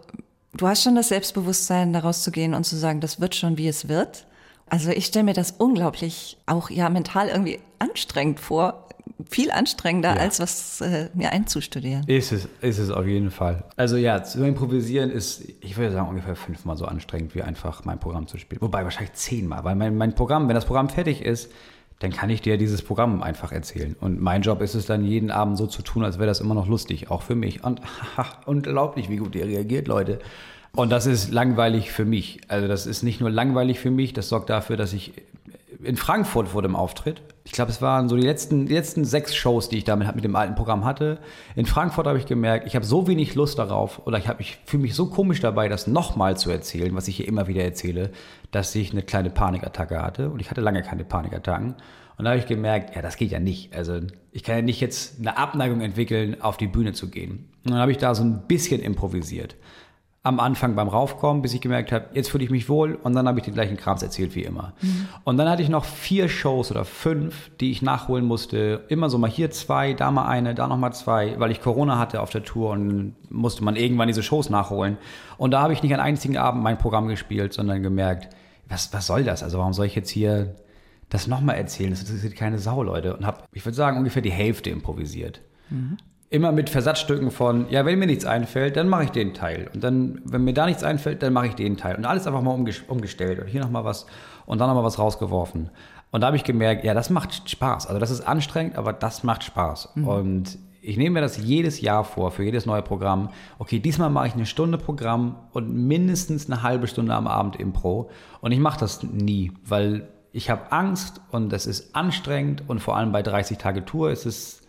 [0.57, 3.89] Du hast schon das Selbstbewusstsein, da rauszugehen und zu sagen, das wird schon, wie es
[3.89, 4.27] wird.
[4.71, 8.86] Also ich stelle mir das unglaublich auch ja mental irgendwie anstrengend vor.
[9.31, 10.21] Viel anstrengender, ja.
[10.21, 12.05] als was äh, mir einzustudieren.
[12.07, 13.65] Ist es, ist es auf jeden Fall.
[13.77, 17.99] Also ja, zu improvisieren ist, ich würde sagen, ungefähr fünfmal so anstrengend, wie einfach mein
[17.99, 18.61] Programm zu spielen.
[18.61, 21.51] Wobei wahrscheinlich zehnmal, weil mein, mein Programm, wenn das Programm fertig ist,
[21.99, 23.97] dann kann ich dir dieses Programm einfach erzählen.
[23.99, 26.55] Und mein Job ist es dann, jeden Abend so zu tun, als wäre das immer
[26.55, 27.65] noch lustig, auch für mich.
[27.65, 27.81] Und
[28.17, 30.19] haha, unglaublich, wie gut ihr reagiert, Leute.
[30.75, 32.41] Und das ist langweilig für mich.
[32.49, 35.15] Also das ist nicht nur langweilig für mich, das sorgt dafür, dass ich
[35.87, 39.35] in Frankfurt vor dem Auftritt, ich glaube, es waren so die letzten, die letzten sechs
[39.37, 41.21] Shows, die ich damit mit dem alten Programm hatte.
[41.55, 44.83] In Frankfurt habe ich gemerkt, ich habe so wenig Lust darauf oder ich, ich fühle
[44.83, 48.11] mich so komisch dabei, das nochmal zu erzählen, was ich hier immer wieder erzähle,
[48.51, 50.31] dass ich eine kleine Panikattacke hatte.
[50.31, 51.77] Und ich hatte lange keine Panikattacken.
[52.19, 53.77] Und da habe ich gemerkt, ja, das geht ja nicht.
[53.77, 54.01] Also
[54.33, 57.49] ich kann ja nicht jetzt eine Abneigung entwickeln, auf die Bühne zu gehen.
[57.65, 59.55] Und dann habe ich da so ein bisschen improvisiert
[60.27, 63.29] am Anfang beim Raufkommen, bis ich gemerkt habe, jetzt fühle ich mich wohl und dann
[63.29, 64.73] habe ich den gleichen Krams erzählt wie immer.
[64.83, 65.07] Mhm.
[65.23, 68.85] Und dann hatte ich noch vier Shows oder fünf, die ich nachholen musste.
[68.89, 72.21] Immer so mal hier zwei, da mal eine, da nochmal zwei, weil ich Corona hatte
[72.21, 74.99] auf der Tour und musste man irgendwann diese Shows nachholen.
[75.39, 78.35] Und da habe ich nicht einen einzigen Abend mein Programm gespielt, sondern gemerkt,
[78.69, 79.45] was, was soll das?
[79.45, 80.57] Also warum soll ich jetzt hier
[81.09, 81.91] das nochmal erzählen?
[81.91, 83.17] Das interessiert keine Sau, Leute.
[83.17, 85.41] Und habe, ich würde sagen, ungefähr die Hälfte improvisiert.
[85.71, 89.71] Mhm immer mit Versatzstücken von, ja, wenn mir nichts einfällt, dann mache ich den Teil.
[89.73, 91.97] Und dann, wenn mir da nichts einfällt, dann mache ich den Teil.
[91.97, 93.39] Und alles einfach mal umgestellt.
[93.39, 94.07] Und hier nochmal was
[94.45, 95.71] und dann nochmal was rausgeworfen.
[96.11, 97.87] Und da habe ich gemerkt, ja, das macht Spaß.
[97.87, 99.91] Also das ist anstrengend, aber das macht Spaß.
[99.95, 100.09] Mhm.
[100.09, 103.31] Und ich nehme mir das jedes Jahr vor, für jedes neue Programm.
[103.59, 108.11] Okay, diesmal mache ich eine Stunde Programm und mindestens eine halbe Stunde am Abend Impro.
[108.41, 112.97] Und ich mache das nie, weil ich habe Angst und das ist anstrengend und vor
[112.97, 114.66] allem bei 30 Tage Tour ist es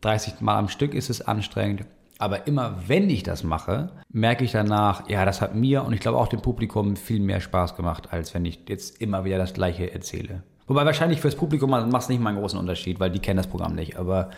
[0.00, 1.84] 30 Mal am Stück ist es anstrengend.
[2.18, 6.00] Aber immer wenn ich das mache, merke ich danach, ja, das hat mir und ich
[6.00, 9.54] glaube auch dem Publikum viel mehr Spaß gemacht, als wenn ich jetzt immer wieder das
[9.54, 10.42] Gleiche erzähle.
[10.66, 13.46] Wobei wahrscheinlich fürs Publikum macht es nicht mal einen großen Unterschied, weil die kennen das
[13.46, 13.96] Programm nicht.
[13.96, 14.30] Aber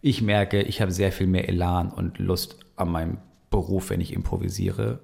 [0.00, 3.18] ich merke, ich habe sehr viel mehr Elan und Lust an meinem
[3.50, 5.00] Beruf, wenn ich improvisiere,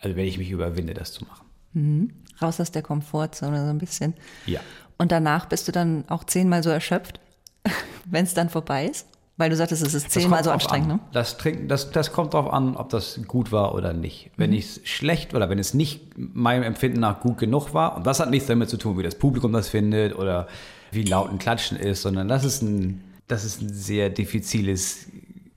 [0.00, 1.46] also wenn ich mich überwinde, das zu machen.
[1.74, 2.12] Mhm.
[2.40, 4.14] Raus aus der Komfortzone so ein bisschen.
[4.46, 4.60] Ja.
[4.98, 7.20] Und danach bist du dann auch zehnmal so erschöpft,
[8.04, 9.06] wenn es dann vorbei ist?
[9.36, 10.96] Weil du sagtest, es ist zehnmal so anstrengend, an.
[10.98, 11.02] ne?
[11.12, 14.30] Das, das, das kommt darauf an, ob das gut war oder nicht.
[14.36, 14.58] Wenn mhm.
[14.58, 18.30] es schlecht oder wenn es nicht meinem Empfinden nach gut genug war, und das hat
[18.30, 20.46] nichts damit zu tun, wie das Publikum das findet oder
[20.92, 25.08] wie laut ein Klatschen ist, sondern das ist ein, das ist ein sehr diffiziles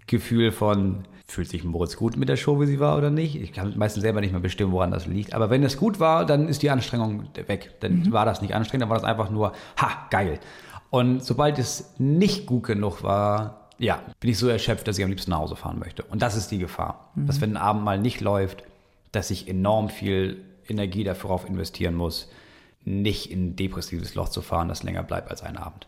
[0.07, 3.35] Gefühl von, fühlt sich Moritz gut mit der Show, wie sie war oder nicht.
[3.35, 5.35] Ich kann meistens selber nicht mehr bestimmen, woran das liegt.
[5.35, 7.75] Aber wenn es gut war, dann ist die Anstrengung weg.
[7.81, 8.11] Dann mhm.
[8.11, 10.39] war das nicht anstrengend, dann war das einfach nur, ha, geil.
[10.89, 15.09] Und sobald es nicht gut genug war, ja, bin ich so erschöpft, dass ich am
[15.09, 16.03] liebsten nach Hause fahren möchte.
[16.03, 17.11] Und das ist die Gefahr.
[17.15, 17.27] Mhm.
[17.27, 18.63] Dass wenn ein Abend mal nicht läuft,
[19.11, 22.29] dass ich enorm viel Energie darauf investieren muss,
[22.83, 25.87] nicht in ein depressives Loch zu fahren, das länger bleibt als ein Abend.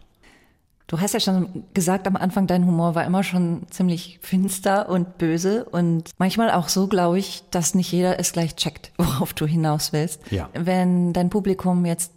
[0.87, 5.19] Du hast ja schon gesagt, am Anfang dein Humor war immer schon ziemlich finster und
[5.19, 9.45] böse und manchmal auch so, glaube ich, dass nicht jeder es gleich checkt, worauf du
[9.45, 10.19] hinaus willst.
[10.31, 10.49] Ja.
[10.53, 12.11] Wenn dein Publikum jetzt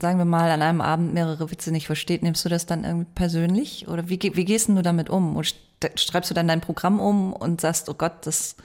[0.00, 3.10] sagen wir mal, an einem Abend mehrere Witze nicht versteht, nimmst du das dann irgendwie
[3.14, 3.88] persönlich?
[3.88, 5.36] Oder wie, wie gehst du damit um?
[5.36, 5.48] Oder
[5.96, 8.56] schreibst du dann dein Programm um und sagst, oh Gott, das,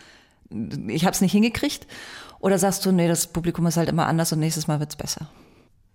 [0.88, 1.88] ich habe es nicht hingekriegt?
[2.39, 5.28] Oder sagst du, nee, das Publikum ist halt immer anders und nächstes Mal wird's besser?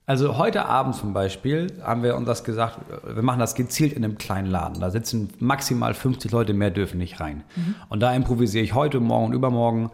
[0.06, 4.02] Also heute Abend zum Beispiel haben wir uns das gesagt, wir machen das gezielt in
[4.02, 4.80] einem kleinen Laden.
[4.80, 7.44] Da sitzen maximal 50 Leute, mehr dürfen nicht rein.
[7.54, 7.74] Mhm.
[7.90, 9.90] Und da improvisiere ich heute, morgen und übermorgen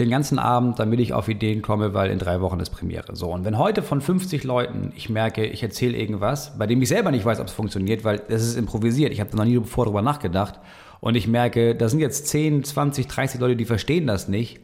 [0.00, 3.14] den ganzen Abend, damit ich auf Ideen komme, weil in drei Wochen ist Premiere.
[3.14, 6.88] So, und wenn heute von 50 Leuten ich merke, ich erzähle irgendwas, bei dem ich
[6.88, 9.84] selber nicht weiß, ob es funktioniert, weil das ist improvisiert, ich habe noch nie bevor
[9.84, 10.58] darüber nachgedacht,
[11.00, 14.60] und ich merke, da sind jetzt 10, 20, 30 Leute, die verstehen das nicht,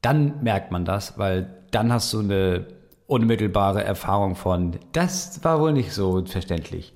[0.00, 2.66] dann merkt man das, weil dann hast du eine
[3.06, 6.94] unmittelbare Erfahrung von, das war wohl nicht so verständlich.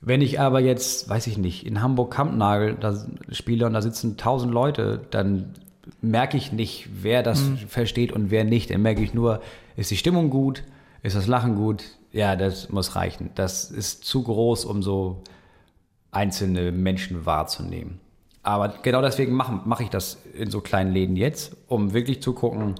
[0.00, 2.94] Wenn ich aber jetzt, weiß ich nicht, in Hamburg-Kampnagel da
[3.30, 5.54] spiele und da sitzen 1000 Leute, dann
[6.00, 7.58] merke ich nicht, wer das mhm.
[7.58, 8.70] versteht und wer nicht.
[8.70, 9.40] Dann merke ich nur,
[9.76, 10.64] ist die Stimmung gut,
[11.02, 11.84] ist das Lachen gut?
[12.12, 13.30] Ja, das muss reichen.
[13.34, 15.22] Das ist zu groß, um so
[16.10, 18.00] einzelne Menschen wahrzunehmen.
[18.42, 22.32] Aber genau deswegen mache mach ich das in so kleinen Läden jetzt, um wirklich zu
[22.32, 22.76] gucken,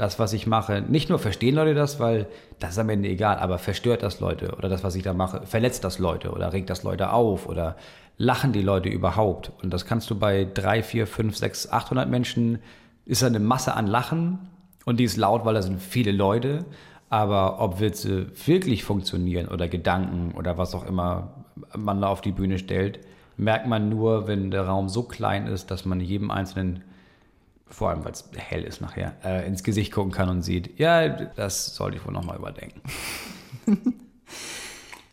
[0.00, 2.26] das, was ich mache, nicht nur verstehen Leute das, weil
[2.58, 5.46] das ist am Ende egal, aber verstört das Leute oder das, was ich da mache,
[5.46, 7.76] verletzt das Leute oder regt das Leute auf oder
[8.16, 9.52] lachen die Leute überhaupt?
[9.62, 12.60] Und das kannst du bei drei, vier, fünf, sechs, 800 Menschen,
[13.04, 14.38] ist eine Masse an Lachen
[14.86, 16.64] und die ist laut, weil da sind viele Leute.
[17.10, 21.44] Aber ob Witze wirklich funktionieren oder Gedanken oder was auch immer
[21.76, 23.00] man da auf die Bühne stellt,
[23.36, 26.84] merkt man nur, wenn der Raum so klein ist, dass man jedem Einzelnen
[27.70, 31.08] vor allem weil es hell ist nachher, äh, ins Gesicht gucken kann und sieht, ja,
[31.08, 32.80] das sollte ich wohl nochmal überdenken.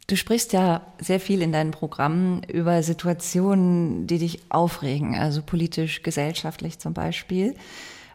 [0.08, 6.02] Du sprichst ja sehr viel in deinen Programmen über Situationen, die dich aufregen, also politisch,
[6.02, 7.56] gesellschaftlich zum Beispiel.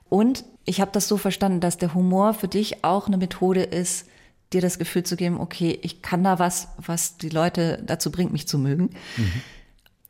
[0.08, 4.06] Und ich habe das so verstanden, dass der Humor für dich auch eine Methode ist,
[4.54, 8.32] dir das Gefühl zu geben, okay, ich kann da was, was die Leute dazu bringt,
[8.32, 8.90] mich zu mögen.
[9.16, 9.42] Mhm.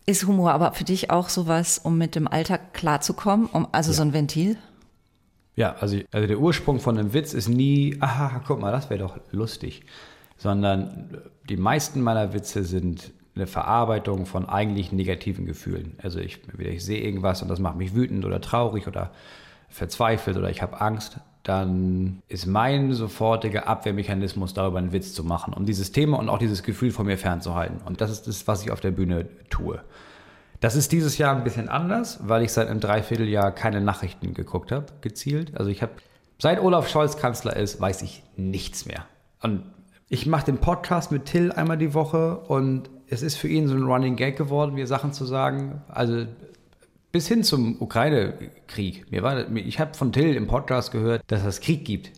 [0.05, 3.97] Ist Humor aber für dich auch sowas, um mit dem Alltag klarzukommen, um, also ja.
[3.97, 4.57] so ein Ventil?
[5.55, 9.01] Ja, also, also der Ursprung von einem Witz ist nie, aha, guck mal, das wäre
[9.01, 9.83] doch lustig,
[10.39, 15.97] sondern die meisten meiner Witze sind eine Verarbeitung von eigentlich negativen Gefühlen.
[16.03, 19.11] Also ich, ich sehe irgendwas und das macht mich wütend oder traurig oder
[19.69, 25.55] verzweifelt oder ich habe Angst, dann ist mein sofortiger Abwehrmechanismus darüber einen Witz zu machen,
[25.55, 27.79] um dieses Thema und auch dieses Gefühl von mir fernzuhalten.
[27.85, 29.81] Und das ist das, was ich auf der Bühne tue.
[30.61, 34.71] Das ist dieses Jahr ein bisschen anders, weil ich seit einem Dreivierteljahr keine Nachrichten geguckt
[34.71, 35.57] habe, gezielt.
[35.57, 35.93] Also ich habe,
[36.39, 39.05] seit Olaf Scholz Kanzler ist, weiß ich nichts mehr.
[39.41, 39.65] Und
[40.09, 43.75] ich mache den Podcast mit Till einmal die Woche und es ist für ihn so
[43.75, 45.83] ein Running Gag geworden, mir Sachen zu sagen.
[45.89, 46.27] Also
[47.13, 49.07] bis hin zum Ukraine-Krieg.
[49.11, 52.11] Ich habe von Till im Podcast gehört, dass es Krieg gibt.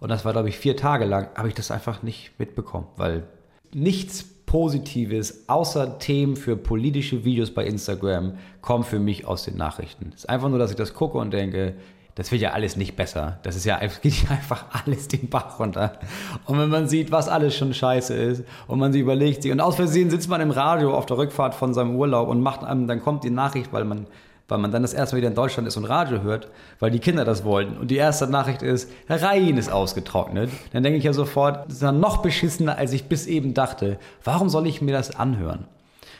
[0.00, 3.24] Und das war, glaube ich, vier Tage lang, habe ich das einfach nicht mitbekommen, weil
[3.74, 10.12] nichts Positives außer Themen für politische Videos bei Instagram kommt für mich aus den Nachrichten.
[10.14, 11.74] Es ist einfach nur, dass ich das gucke und denke,
[12.14, 13.40] das wird ja alles nicht besser.
[13.42, 15.98] Das ist ja geht einfach alles den Bach runter.
[16.46, 19.76] Und wenn man sieht, was alles schon scheiße ist und man sich überlegt, und aus
[19.76, 23.02] Versehen sitzt man im Radio auf der Rückfahrt von seinem Urlaub und macht einem, dann
[23.02, 24.06] kommt die Nachricht, weil man
[24.48, 26.48] weil man dann das erste Mal wieder in Deutschland ist und Radio hört,
[26.80, 27.76] weil die Kinder das wollten.
[27.76, 30.50] Und die erste Nachricht ist, Herr Rhein ist ausgetrocknet.
[30.72, 33.98] Dann denke ich ja sofort, das ist dann noch beschissener, als ich bis eben dachte.
[34.24, 35.66] Warum soll ich mir das anhören?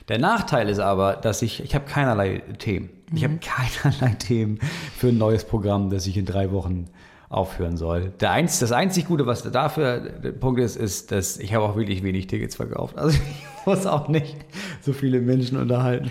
[0.08, 2.90] Der Nachteil ist aber, dass ich, ich habe keinerlei Themen.
[3.14, 3.40] Ich habe mhm.
[3.40, 4.58] keinerlei Themen
[4.96, 6.88] für ein neues Programm, das ich in drei Wochen
[7.30, 8.12] aufhören soll.
[8.20, 11.76] Der einz, das einzig Gute, was dafür der Punkt ist, ist, dass ich habe auch
[11.76, 12.96] wirklich wenig Tickets verkauft.
[12.96, 13.18] Also
[13.60, 14.36] ich muss auch nicht
[14.80, 16.10] so viele Menschen unterhalten.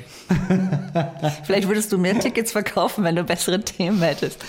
[1.44, 4.44] Vielleicht würdest du mehr Tickets verkaufen, wenn du bessere Themen hättest.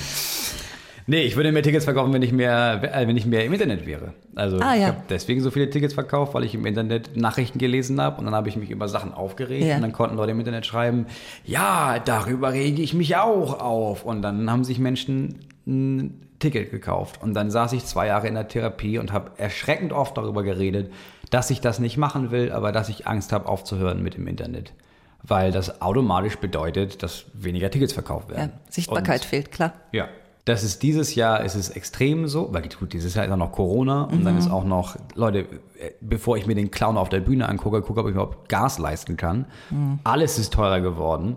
[1.10, 3.86] Nee, ich würde mehr Tickets verkaufen, wenn ich mehr, äh, wenn ich mehr im Internet
[3.86, 4.12] wäre.
[4.34, 4.76] Also ah, ja.
[4.76, 8.26] ich habe deswegen so viele Tickets verkauft, weil ich im Internet Nachrichten gelesen habe und
[8.26, 9.76] dann habe ich mich über Sachen aufgeregt ja.
[9.76, 11.06] und dann konnten Leute im Internet schreiben,
[11.46, 14.04] ja, darüber rege ich mich auch auf.
[14.04, 17.20] Und dann haben sich Menschen Ticket gekauft.
[17.22, 20.92] Und dann saß ich zwei Jahre in der Therapie und habe erschreckend oft darüber geredet,
[21.30, 24.72] dass ich das nicht machen will, aber dass ich Angst habe, aufzuhören mit dem Internet.
[25.22, 28.52] Weil das automatisch bedeutet, dass weniger Tickets verkauft werden.
[28.54, 29.72] Ja, Sichtbarkeit und, fehlt, klar.
[29.92, 30.08] Ja.
[30.44, 33.52] Das ist dieses Jahr ist es extrem so, weil gut, dieses Jahr ist auch noch
[33.52, 34.24] Corona und mhm.
[34.24, 35.44] dann ist auch noch, Leute,
[36.00, 39.18] bevor ich mir den Clown auf der Bühne angucke, gucke, ob ich überhaupt Gas leisten
[39.18, 39.44] kann.
[39.68, 39.98] Mhm.
[40.04, 41.34] Alles ist teurer geworden.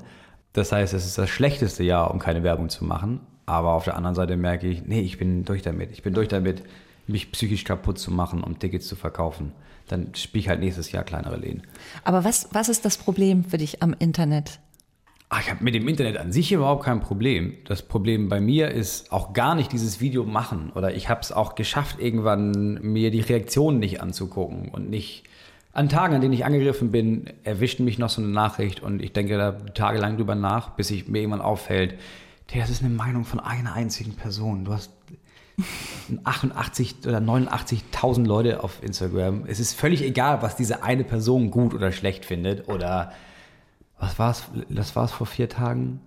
[0.53, 3.19] Das heißt, es ist das schlechteste Jahr, um keine Werbung zu machen.
[3.51, 5.91] Aber auf der anderen Seite merke ich, nee, ich bin durch damit.
[5.91, 6.63] Ich bin durch damit,
[7.05, 9.51] mich psychisch kaputt zu machen, um Tickets zu verkaufen.
[9.89, 11.63] Dann spiele ich halt nächstes Jahr kleinere Lehen.
[12.05, 14.61] Aber was, was ist das Problem für dich am Internet?
[15.27, 17.57] Ach, ich habe mit dem Internet an sich überhaupt kein Problem.
[17.65, 20.71] Das Problem bei mir ist auch gar nicht dieses Video machen.
[20.73, 25.25] Oder ich habe es auch geschafft, irgendwann mir die Reaktionen nicht anzugucken und nicht
[25.73, 29.11] an Tagen, an denen ich angegriffen bin, erwischt mich noch so eine Nachricht und ich
[29.11, 31.95] denke da tagelang drüber nach, bis ich mir irgendwann auffällt,
[32.47, 34.65] das ist eine Meinung von einer einzigen Person.
[34.65, 34.91] Du hast
[36.23, 39.45] 88 oder 89.000 Leute auf Instagram.
[39.47, 42.67] Es ist völlig egal, was diese eine Person gut oder schlecht findet.
[42.67, 43.11] Oder
[43.99, 44.43] was war es?
[44.69, 46.01] Das war es vor vier Tagen.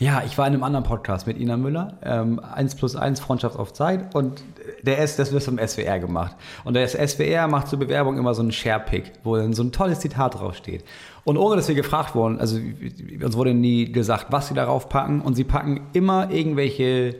[0.00, 3.58] Ja, ich war in einem anderen Podcast mit Ina Müller, ähm, 1 plus 1 Freundschaft
[3.58, 4.44] auf Zeit und
[4.82, 6.36] der ist, das wird vom SWR gemacht.
[6.64, 9.98] Und der SWR macht zur Bewerbung immer so einen Share-Pick, wo dann so ein tolles
[9.98, 10.84] Zitat draufsteht.
[11.24, 15.20] Und ohne, dass wir gefragt wurden, also uns wurde nie gesagt, was sie darauf packen
[15.20, 17.16] und sie packen immer irgendwelche,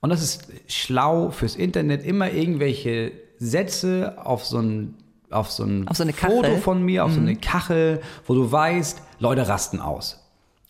[0.00, 4.94] und das ist schlau fürs Internet, immer irgendwelche Sätze auf so ein
[5.30, 7.14] auf so ein auf so Foto von mir, auf mhm.
[7.14, 10.21] so eine Kachel, wo du weißt, Leute rasten aus.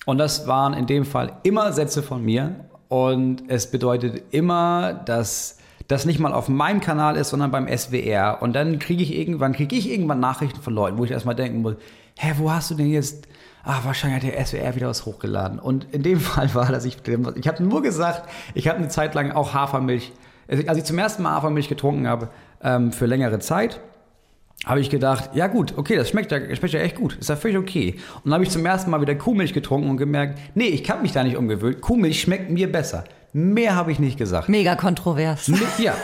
[0.04, 2.56] Und das waren in dem Fall immer Sätze von mir.
[2.88, 8.38] Und es bedeutet immer, dass das nicht mal auf meinem Kanal ist, sondern beim SWR.
[8.40, 11.62] Und dann kriege ich irgendwann, kriege ich irgendwann Nachrichten von Leuten, wo ich erstmal denken
[11.62, 11.76] muss,
[12.18, 13.28] hä, wo hast du denn jetzt,
[13.64, 15.58] ah, wahrscheinlich hat der SWR wieder was hochgeladen.
[15.58, 19.14] Und in dem Fall war das, ich, ich habe nur gesagt, ich habe eine Zeit
[19.14, 20.12] lang auch Hafermilch,
[20.48, 22.28] als ich zum ersten Mal Hafermilch getrunken habe,
[22.62, 23.80] ähm, für längere Zeit,
[24.64, 27.36] habe ich gedacht, ja gut, okay, das schmeckt ja, schmeckt ja echt gut, ist ja
[27.36, 27.96] völlig okay.
[28.16, 31.02] Und dann habe ich zum ersten Mal wieder Kuhmilch getrunken und gemerkt, nee, ich kann
[31.02, 31.80] mich da nicht umgewöhnen.
[31.80, 33.04] Kuhmilch schmeckt mir besser.
[33.32, 34.48] Mehr habe ich nicht gesagt.
[34.48, 35.50] Mega kontrovers.
[35.78, 35.94] Ja.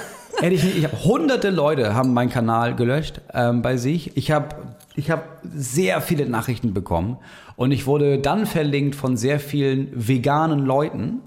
[0.40, 4.16] Hätte ich nicht, ich habe hunderte Leute haben meinen Kanal gelöscht ähm, bei sich.
[4.16, 4.48] Ich habe
[4.94, 7.18] ich hab sehr viele Nachrichten bekommen
[7.56, 11.20] und ich wurde dann verlinkt von sehr vielen veganen Leuten,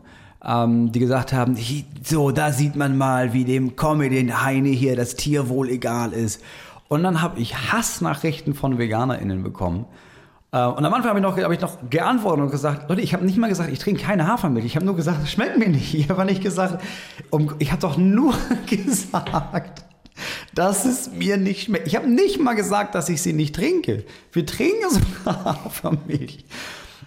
[0.45, 1.57] ähm, die gesagt haben,
[2.03, 6.41] so, da sieht man mal, wie dem Comedy Heine hier das Tierwohl egal ist.
[6.91, 9.85] Und dann habe ich Hassnachrichten von VeganerInnen bekommen.
[10.51, 13.13] Äh, und am Anfang habe ich, noch, hab ich noch geantwortet und gesagt, Leute, ich
[13.13, 14.65] habe nicht mal gesagt, ich trinke keine Hafermilch.
[14.65, 15.93] Ich habe nur gesagt, es schmeckt mir nicht.
[16.01, 16.83] Ich habe nicht gesagt,
[17.29, 18.33] um, ich habe doch nur
[18.65, 19.85] gesagt,
[20.53, 21.87] dass es mir nicht schmeckt.
[21.87, 24.03] Ich habe nicht mal gesagt, dass ich sie nicht trinke.
[24.33, 26.43] Wir trinken sogar Hafermilch.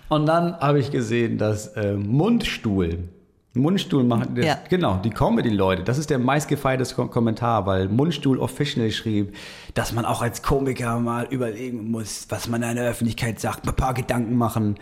[0.09, 3.11] Und dann habe ich gesehen, dass äh, Mundstuhl
[3.55, 4.59] Mundstuhl machen, das, ja.
[4.69, 9.35] genau, die Comedy-Leute, das ist der meistgefeierte Kommentar, weil Mundstuhl Official schrieb,
[9.75, 13.75] dass man auch als Komiker mal überlegen muss, was man in der Öffentlichkeit sagt, ein
[13.75, 14.77] paar Gedanken machen.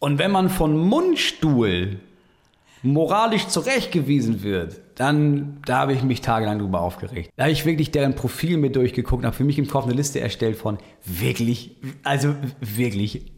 [0.00, 2.00] Und wenn man von Mundstuhl
[2.82, 7.30] moralisch zurechtgewiesen wird, dann, da habe ich mich tagelang drüber aufgeregt.
[7.36, 10.20] Da habe ich wirklich deren Profil mit durchgeguckt, habe für mich im Kopf eine Liste
[10.20, 13.32] erstellt von wirklich, also wirklich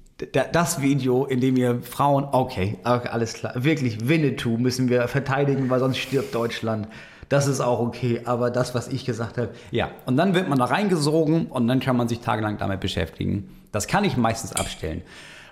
[0.52, 5.80] das Video, in dem ihr Frauen, okay, alles klar, wirklich Winnetou müssen wir verteidigen, weil
[5.80, 6.88] sonst stirbt Deutschland.
[7.28, 9.90] Das ist auch okay, aber das, was ich gesagt habe, ja.
[10.06, 13.48] Und dann wird man da reingesogen und dann kann man sich tagelang damit beschäftigen.
[13.72, 15.02] Das kann ich meistens abstellen.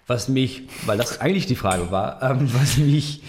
[0.07, 3.23] Was mich, weil das eigentlich die Frage war, ähm, was mich,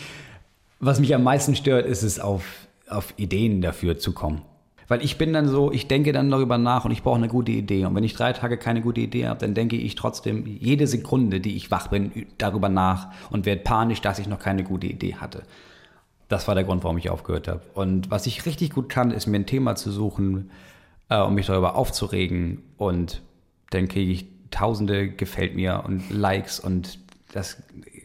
[0.80, 2.44] was mich am meisten stört, ist es auf,
[2.88, 4.44] auf Ideen dafür zu kommen.
[4.94, 7.52] Weil ich bin dann so, ich denke dann darüber nach und ich brauche eine gute
[7.52, 7.84] Idee.
[7.86, 11.40] Und wenn ich drei Tage keine gute Idee habe, dann denke ich trotzdem jede Sekunde,
[11.40, 15.16] die ich wach bin, darüber nach und werde panisch, dass ich noch keine gute Idee
[15.16, 15.42] hatte.
[16.28, 17.62] Das war der Grund, warum ich aufgehört habe.
[17.74, 20.52] Und was ich richtig gut kann, ist mir ein Thema zu suchen,
[21.10, 22.62] äh, um mich darüber aufzuregen.
[22.78, 23.24] Und
[23.72, 27.00] dann kriege ich tausende gefällt mir und Likes und
[27.32, 27.64] das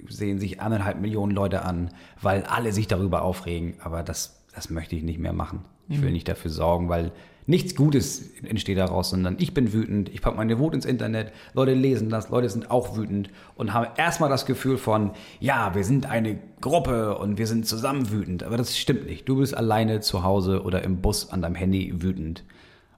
[0.08, 1.90] sehen sich anderthalb Millionen Leute an,
[2.22, 3.74] weil alle sich darüber aufregen.
[3.82, 5.66] Aber das, das möchte ich nicht mehr machen.
[5.88, 6.14] Ich will mhm.
[6.14, 7.12] nicht dafür sorgen, weil
[7.48, 11.72] nichts Gutes entsteht daraus, sondern ich bin wütend, ich packe meine Wut ins Internet, Leute
[11.72, 16.04] lesen das, Leute sind auch wütend und haben erstmal das Gefühl von, ja, wir sind
[16.06, 18.42] eine Gruppe und wir sind zusammen wütend.
[18.42, 19.26] Aber das stimmt nicht.
[19.26, 22.44] Du bist alleine zu Hause oder im Bus an deinem Handy wütend.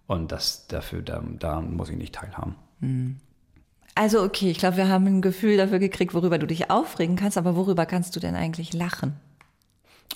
[0.09, 2.57] Und das dafür, daran da muss ich nicht teilhaben.
[2.81, 3.19] Mhm.
[3.95, 7.39] Also okay, ich glaube, wir haben ein Gefühl dafür gekriegt, worüber du dich aufregen kannst,
[7.39, 9.15] aber worüber kannst du denn eigentlich lachen?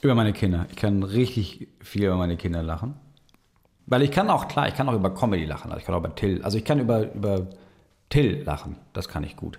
[0.02, 0.66] Über meine Kinder.
[0.70, 2.94] Ich kann richtig viel über meine Kinder lachen.
[3.86, 5.70] Weil ich kann auch, klar, ich kann auch über Comedy lachen.
[5.70, 6.42] Also ich kann auch über Till.
[6.42, 7.46] Also ich kann über, über
[8.08, 8.76] Till lachen.
[8.92, 9.58] Das kann ich gut.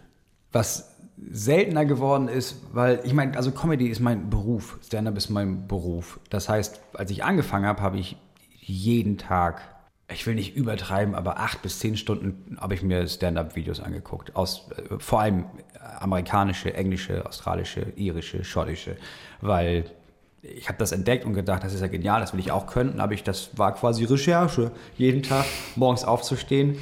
[0.51, 4.79] Was seltener geworden ist, weil ich meine, also Comedy ist mein Beruf.
[4.83, 6.19] Stand-up ist mein Beruf.
[6.29, 8.17] Das heißt, als ich angefangen habe, habe ich
[8.59, 9.61] jeden Tag,
[10.11, 14.35] ich will nicht übertreiben, aber acht bis zehn Stunden habe ich mir Stand-up-Videos angeguckt.
[14.35, 15.45] Aus äh, vor allem
[15.99, 18.97] amerikanische, englische, australische, irische, schottische,
[19.41, 19.85] weil
[20.55, 22.99] ich habe das entdeckt und gedacht, das ist ja genial, das will ich auch können.
[22.99, 24.71] Aber ich, das war quasi Recherche.
[24.97, 26.77] Jeden Tag morgens aufzustehen,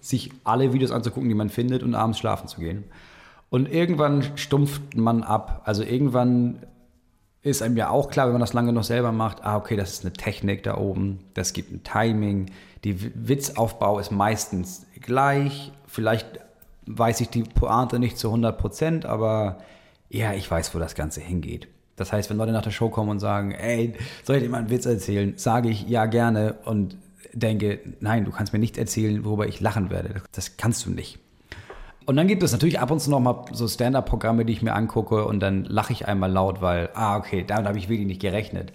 [0.00, 2.84] sich alle Videos anzugucken, die man findet und abends schlafen zu gehen.
[3.50, 5.62] Und irgendwann stumpft man ab.
[5.64, 6.66] Also irgendwann
[7.42, 9.92] ist einem ja auch klar, wenn man das lange noch selber macht, ah, okay, das
[9.92, 12.50] ist eine Technik da oben, das gibt ein Timing.
[12.84, 15.72] Die Witzaufbau ist meistens gleich.
[15.86, 16.40] Vielleicht
[16.86, 19.58] weiß ich die Pointe nicht zu 100 Prozent, aber
[20.10, 21.68] ja, ich weiß, wo das Ganze hingeht.
[21.98, 24.58] Das heißt, wenn Leute nach der Show kommen und sagen, ey, soll ich dir mal
[24.58, 26.96] einen Witz erzählen, sage ich ja gerne und
[27.32, 30.22] denke, nein, du kannst mir nichts erzählen, worüber ich lachen werde.
[30.32, 31.18] Das kannst du nicht.
[32.06, 34.72] Und dann gibt es natürlich ab und zu noch mal so Stand-up-Programme, die ich mir
[34.72, 38.22] angucke und dann lache ich einmal laut, weil, ah, okay, damit habe ich wirklich nicht
[38.22, 38.72] gerechnet.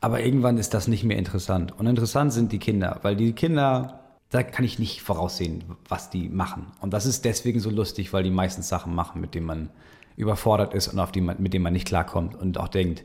[0.00, 1.78] Aber irgendwann ist das nicht mehr interessant.
[1.78, 6.30] Und interessant sind die Kinder, weil die Kinder, da kann ich nicht voraussehen, was die
[6.30, 6.68] machen.
[6.80, 9.68] Und das ist deswegen so lustig, weil die meisten Sachen machen, mit denen man
[10.20, 13.04] überfordert ist und auf die man, mit dem man nicht klarkommt und auch denkt,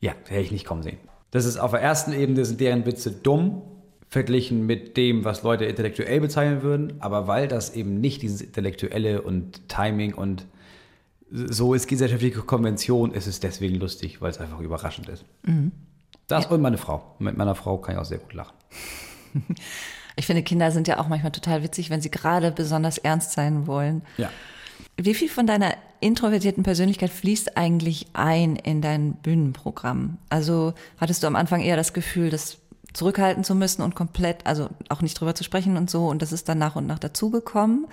[0.00, 0.98] ja, hätte ich nicht kommen sehen.
[1.30, 3.62] Das ist auf der ersten Ebene sind deren Witze dumm
[4.08, 9.22] verglichen mit dem, was Leute intellektuell bezeichnen würden, aber weil das eben nicht dieses intellektuelle
[9.22, 10.46] und Timing und
[11.30, 15.24] so ist gesellschaftliche Konvention, ist es deswegen lustig, weil es einfach überraschend ist.
[15.42, 15.72] Mhm.
[16.28, 16.50] Das ja.
[16.50, 17.16] und meine Frau.
[17.18, 18.54] Mit meiner Frau kann ich auch sehr gut lachen.
[20.18, 23.66] Ich finde, Kinder sind ja auch manchmal total witzig, wenn sie gerade besonders ernst sein
[23.66, 24.00] wollen.
[24.16, 24.30] Ja.
[24.96, 30.18] Wie viel von deiner introvertierten Persönlichkeit fließt eigentlich ein in dein Bühnenprogramm?
[30.28, 32.58] Also hattest du am Anfang eher das Gefühl, das
[32.92, 36.32] zurückhalten zu müssen und komplett, also auch nicht drüber zu sprechen und so, und das
[36.32, 37.86] ist dann nach und nach dazugekommen?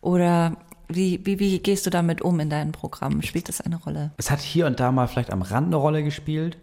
[0.00, 0.56] Oder
[0.88, 3.22] wie, wie, wie gehst du damit um in deinem Programm?
[3.22, 4.12] Spielt das eine Rolle?
[4.16, 6.58] Es hat hier und da mal vielleicht am Rand eine Rolle gespielt.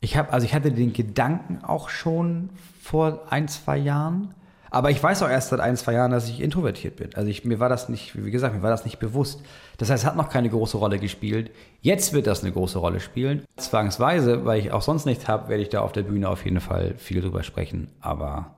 [0.00, 4.34] Ich habe, also ich hatte den Gedanken auch schon vor ein, zwei Jahren.
[4.70, 7.14] Aber ich weiß auch erst seit ein, zwei Jahren, dass ich introvertiert bin.
[7.14, 9.42] Also ich, mir war das nicht, wie gesagt, mir war das nicht bewusst.
[9.78, 11.50] Das heißt, es hat noch keine große Rolle gespielt.
[11.80, 13.44] Jetzt wird das eine große Rolle spielen.
[13.56, 16.60] Zwangsweise, weil ich auch sonst nichts habe, werde ich da auf der Bühne auf jeden
[16.60, 17.88] Fall viel drüber sprechen.
[18.00, 18.54] Aber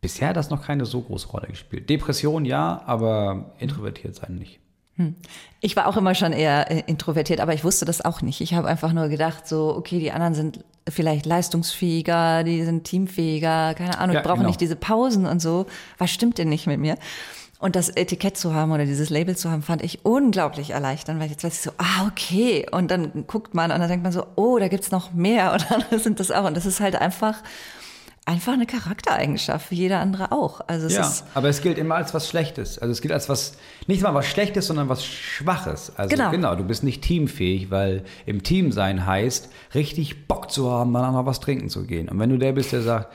[0.00, 1.88] bisher hat das noch keine so große Rolle gespielt.
[1.88, 4.59] Depression ja, aber introvertiert sein nicht.
[5.60, 8.40] Ich war auch immer schon eher äh, introvertiert, aber ich wusste das auch nicht.
[8.40, 13.74] Ich habe einfach nur gedacht, so, okay, die anderen sind vielleicht leistungsfähiger, die sind teamfähiger,
[13.74, 14.48] keine Ahnung, Ja, brauchen genau.
[14.48, 15.66] nicht diese Pausen und so.
[15.98, 16.96] Was stimmt denn nicht mit mir?
[17.58, 21.28] Und das Etikett zu haben oder dieses Label zu haben, fand ich unglaublich erleichternd, weil
[21.28, 22.66] jetzt weiß ich so, ah, okay.
[22.70, 25.66] Und dann guckt man und dann denkt man so, oh, da gibt's noch mehr und
[25.70, 26.44] dann sind das auch.
[26.46, 27.34] Und das ist halt einfach,
[28.30, 30.60] einfach eine Charaktereigenschaft, wie jeder andere auch.
[30.66, 32.78] Also es Ja, ist, aber es gilt immer als was Schlechtes.
[32.78, 33.54] Also es gilt als was,
[33.88, 35.92] nicht mal was Schlechtes, sondern was Schwaches.
[35.96, 36.30] Also Genau.
[36.30, 41.04] genau, du bist nicht teamfähig, weil im Team sein heißt, richtig Bock zu haben, dann
[41.06, 42.08] auch noch was trinken zu gehen.
[42.08, 43.12] Und wenn du der bist, der sagt,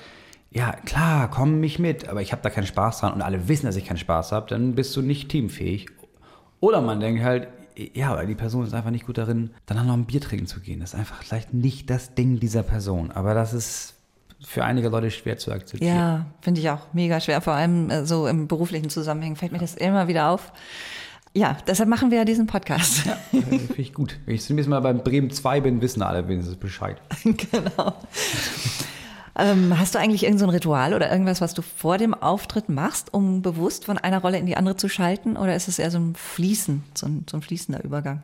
[0.51, 3.65] ja, klar, komm mich mit, aber ich habe da keinen Spaß dran und alle wissen,
[3.65, 5.88] dass ich keinen Spaß habe, dann bist du nicht teamfähig.
[6.60, 7.47] Oder man denkt halt,
[7.93, 10.47] ja, aber die Person ist einfach nicht gut darin, dann auch noch ein Bier trinken
[10.47, 10.80] zu gehen.
[10.80, 13.12] Das ist einfach vielleicht nicht das Ding dieser Person.
[13.12, 13.94] Aber das ist
[14.41, 15.95] für einige Leute schwer zu akzeptieren.
[15.95, 17.41] Ja, finde ich auch mega schwer.
[17.41, 20.51] Vor allem äh, so im beruflichen Zusammenhang fällt mir das immer wieder auf.
[21.33, 23.05] Ja, deshalb machen wir ja diesen Podcast.
[23.05, 24.17] Ja, äh, finde ich gut.
[24.25, 27.01] Wenn ich zumindest mal beim Bremen 2 bin, wissen alle wenigstens Bescheid.
[27.23, 27.93] genau.
[29.37, 32.69] Ähm, hast du eigentlich irgendein so ein Ritual oder irgendwas, was du vor dem Auftritt
[32.69, 35.35] machst, um bewusst von einer Rolle in die andere zu schalten?
[35.35, 38.23] Oder ist es eher so ein Fließen, so ein, so ein fließender Übergang?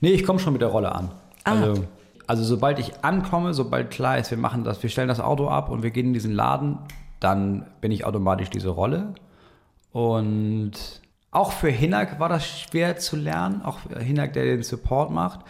[0.00, 1.10] Nee, ich komme schon mit der Rolle an.
[1.42, 1.60] Ah.
[1.60, 1.84] Also,
[2.26, 5.68] also sobald ich ankomme, sobald klar ist, wir machen das, wir stellen das Auto ab
[5.70, 6.78] und wir gehen in diesen Laden,
[7.20, 9.14] dann bin ich automatisch diese Rolle.
[9.92, 10.72] Und
[11.30, 15.40] auch für Hinak war das schwer zu lernen, auch für Hinak, der den Support macht,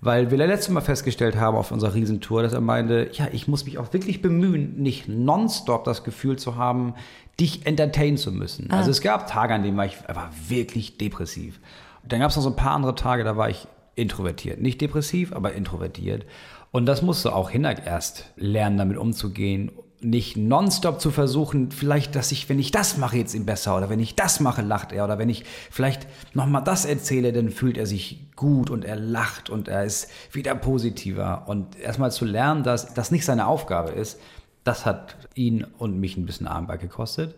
[0.00, 3.64] weil wir letztes Mal festgestellt haben auf unserer Riesentour, dass er meinte, ja, ich muss
[3.64, 6.94] mich auch wirklich bemühen, nicht nonstop das Gefühl zu haben,
[7.38, 8.70] dich entertainen zu müssen.
[8.70, 11.60] Also es gab Tage, an denen war ich war wirklich depressiv.
[12.04, 13.68] Dann gab es noch so ein paar andere Tage, da war ich
[14.02, 14.60] introvertiert.
[14.60, 16.26] Nicht depressiv, aber introvertiert.
[16.72, 19.70] Und das musste auch Hinak erst lernen, damit umzugehen.
[20.00, 23.88] Nicht nonstop zu versuchen, vielleicht, dass ich, wenn ich das mache, jetzt ihm besser oder
[23.88, 27.78] wenn ich das mache, lacht er oder wenn ich vielleicht nochmal das erzähle, dann fühlt
[27.78, 31.44] er sich gut und er lacht und er ist wieder positiver.
[31.46, 34.18] Und erstmal zu lernen, dass das nicht seine Aufgabe ist,
[34.64, 37.36] das hat ihn und mich ein bisschen Armbar gekostet.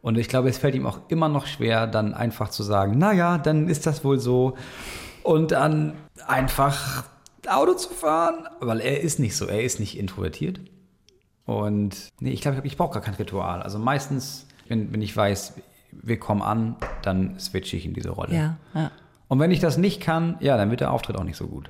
[0.00, 3.36] Und ich glaube, es fällt ihm auch immer noch schwer, dann einfach zu sagen, naja,
[3.36, 4.56] dann ist das wohl so.
[5.28, 5.92] Und dann
[6.26, 7.04] einfach
[7.46, 10.58] Auto zu fahren, weil er ist nicht so, er ist nicht introvertiert.
[11.44, 13.60] Und nee, ich glaube, ich brauche gar kein Ritual.
[13.60, 15.52] Also meistens, wenn, wenn ich weiß,
[15.92, 18.34] wir kommen an, dann switche ich in diese Rolle.
[18.34, 18.90] Ja, ja.
[19.28, 21.68] Und wenn ich das nicht kann, ja, dann wird der Auftritt auch nicht so gut.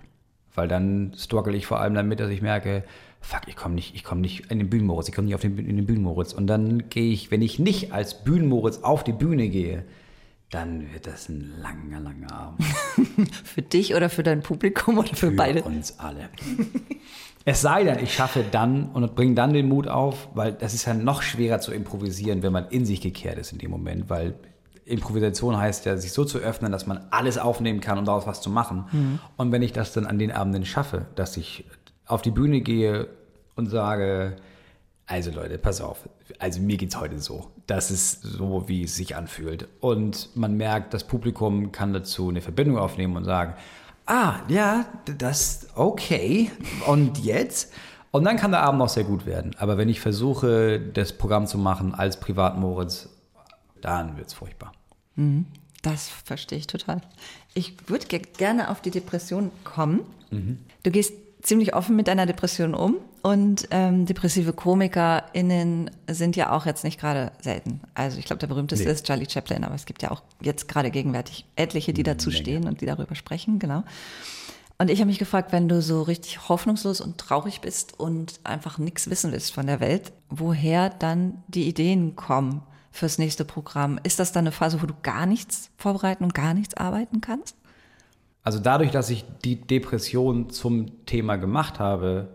[0.54, 2.84] Weil dann struggle ich vor allem damit, dass ich merke,
[3.20, 5.58] fuck, ich komme nicht, ich komme nicht in den Bühnenmoritz, ich komme nicht auf den,
[5.58, 6.32] in den Bühnenmoritz.
[6.32, 9.84] Und dann gehe ich, wenn ich nicht als Bühnenmoritz auf die Bühne gehe,
[10.50, 12.64] dann wird das ein langer, langer Abend.
[13.44, 15.62] Für dich oder für dein Publikum oder für, Für beide?
[15.62, 16.30] uns alle.
[17.44, 20.86] Es sei denn, ich schaffe dann und bringe dann den Mut auf, weil das ist
[20.86, 24.34] ja noch schwerer zu improvisieren, wenn man in sich gekehrt ist in dem Moment, weil
[24.84, 28.40] Improvisation heißt ja, sich so zu öffnen, dass man alles aufnehmen kann, um daraus was
[28.40, 29.20] zu machen.
[29.36, 31.64] Und wenn ich das dann an den Abenden schaffe, dass ich
[32.06, 33.08] auf die Bühne gehe
[33.54, 34.36] und sage,
[35.08, 36.06] also Leute, pass auf,
[36.38, 37.50] also mir geht's heute so.
[37.66, 39.66] Das ist so, wie es sich anfühlt.
[39.80, 43.54] Und man merkt, das Publikum kann dazu eine Verbindung aufnehmen und sagen,
[44.04, 44.84] ah, ja,
[45.18, 46.50] das, okay,
[46.86, 47.72] und jetzt?
[48.10, 49.56] Und dann kann der Abend noch sehr gut werden.
[49.58, 53.08] Aber wenn ich versuche, das Programm zu machen als Privatmoritz,
[53.80, 54.72] dann wird's furchtbar.
[55.80, 57.00] Das verstehe ich total.
[57.54, 60.00] Ich würde ge gerne auf die Depression kommen.
[60.30, 60.58] Mhm.
[60.82, 66.66] Du gehst ziemlich offen mit deiner Depression um und ähm, depressive KomikerInnen sind ja auch
[66.66, 67.80] jetzt nicht gerade selten.
[67.94, 68.92] Also ich glaube, der berühmteste Nee.
[68.92, 72.40] ist Charlie Chaplin, aber es gibt ja auch jetzt gerade gegenwärtig etliche, die dazu Menge.
[72.42, 73.82] stehen und die darüber sprechen, genau.
[74.78, 78.78] Und ich habe mich gefragt, wenn du so richtig hoffnungslos und traurig bist und einfach
[78.78, 83.98] nichts wissen willst von der Welt, woher dann die Ideen kommen fürs nächste Programm?
[84.04, 87.56] Ist das dann eine Phase, wo du gar nichts vorbereiten und gar nichts arbeiten kannst?
[88.44, 92.28] Also dadurch, dass ich die Depression zum Thema gemacht habe,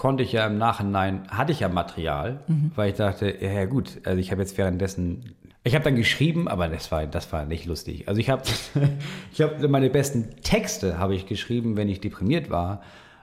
[0.00, 2.40] konnte ich ja im Nachhinein, hatte ich ja Material,
[2.74, 6.48] weil ich dachte, ja, ja gut, also ich habe jetzt währenddessen, ich habe dann geschrieben,
[6.48, 8.08] aber das war, das war nicht lustig.
[8.08, 8.42] Also ich habe,
[9.32, 12.80] ich habe meine besten Texte habe ich geschrieben, wenn ich deprimiert war,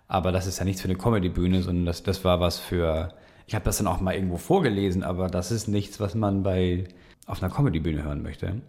[0.07, 3.11] aber das ist ja nichts für eine Comedy-Bühne, sondern das, das war was für,
[3.47, 6.83] ich habe das dann auch mal irgendwo vorgelesen, aber das ist nichts, was man bei,
[7.25, 8.61] auf einer Comedy-Bühne hören möchte.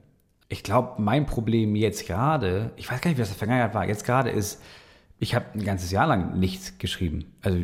[0.49, 3.75] Ich glaube, mein Problem jetzt gerade, ich weiß gar nicht, wie das in der Vergangenheit
[3.75, 4.63] war, jetzt gerade ist,
[5.21, 7.25] ich habe ein ganzes Jahr lang nichts geschrieben.
[7.43, 7.59] Also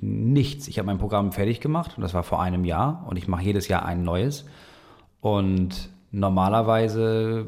[0.00, 0.68] nichts.
[0.68, 3.42] Ich habe mein Programm fertig gemacht und das war vor einem Jahr und ich mache
[3.42, 4.44] jedes Jahr ein neues.
[5.20, 7.46] Und normalerweise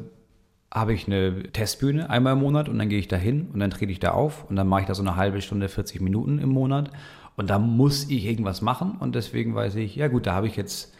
[0.73, 3.69] habe ich eine Testbühne einmal im Monat und dann gehe ich da hin und dann
[3.69, 6.39] trete ich da auf und dann mache ich da so eine halbe Stunde, 40 Minuten
[6.39, 6.89] im Monat
[7.35, 10.55] und da muss ich irgendwas machen und deswegen weiß ich, ja gut, da habe ich
[10.55, 10.95] jetzt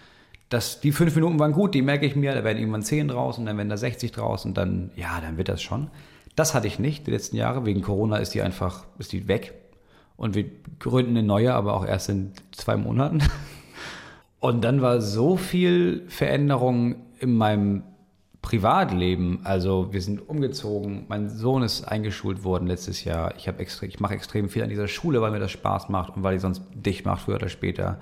[0.50, 3.40] das, die fünf Minuten waren gut, die merke ich mir, da werden irgendwann zehn draus
[3.40, 5.90] und dann werden da 60 draus und dann, ja, dann wird das schon.
[6.36, 7.66] Das hatte ich nicht die letzten Jahre.
[7.66, 9.54] Wegen Corona ist die einfach, ist die weg.
[10.16, 10.46] Und wir
[10.80, 13.20] gründen eine neue, aber auch erst in zwei Monaten.
[14.40, 17.84] Und dann war so viel Veränderung in meinem
[18.42, 19.40] Privatleben.
[19.46, 21.06] Also wir sind umgezogen.
[21.08, 23.34] Mein Sohn ist eingeschult worden letztes Jahr.
[23.38, 26.34] Ich, ich mache extrem viel an dieser Schule, weil mir das Spaß macht und weil
[26.34, 28.00] die sonst dicht macht, früher oder später.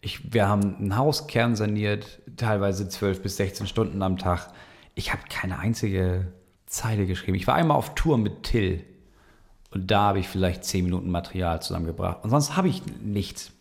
[0.00, 4.52] Ich, wir haben ein Haus kernsaniert, teilweise 12 bis 16 Stunden am Tag.
[4.94, 6.32] Ich habe keine einzige
[6.68, 7.36] Zeile geschrieben.
[7.36, 8.84] Ich war einmal auf Tour mit Till
[9.70, 12.22] und da habe ich vielleicht 10 Minuten Material zusammengebracht.
[12.22, 13.52] Und sonst habe ich nichts.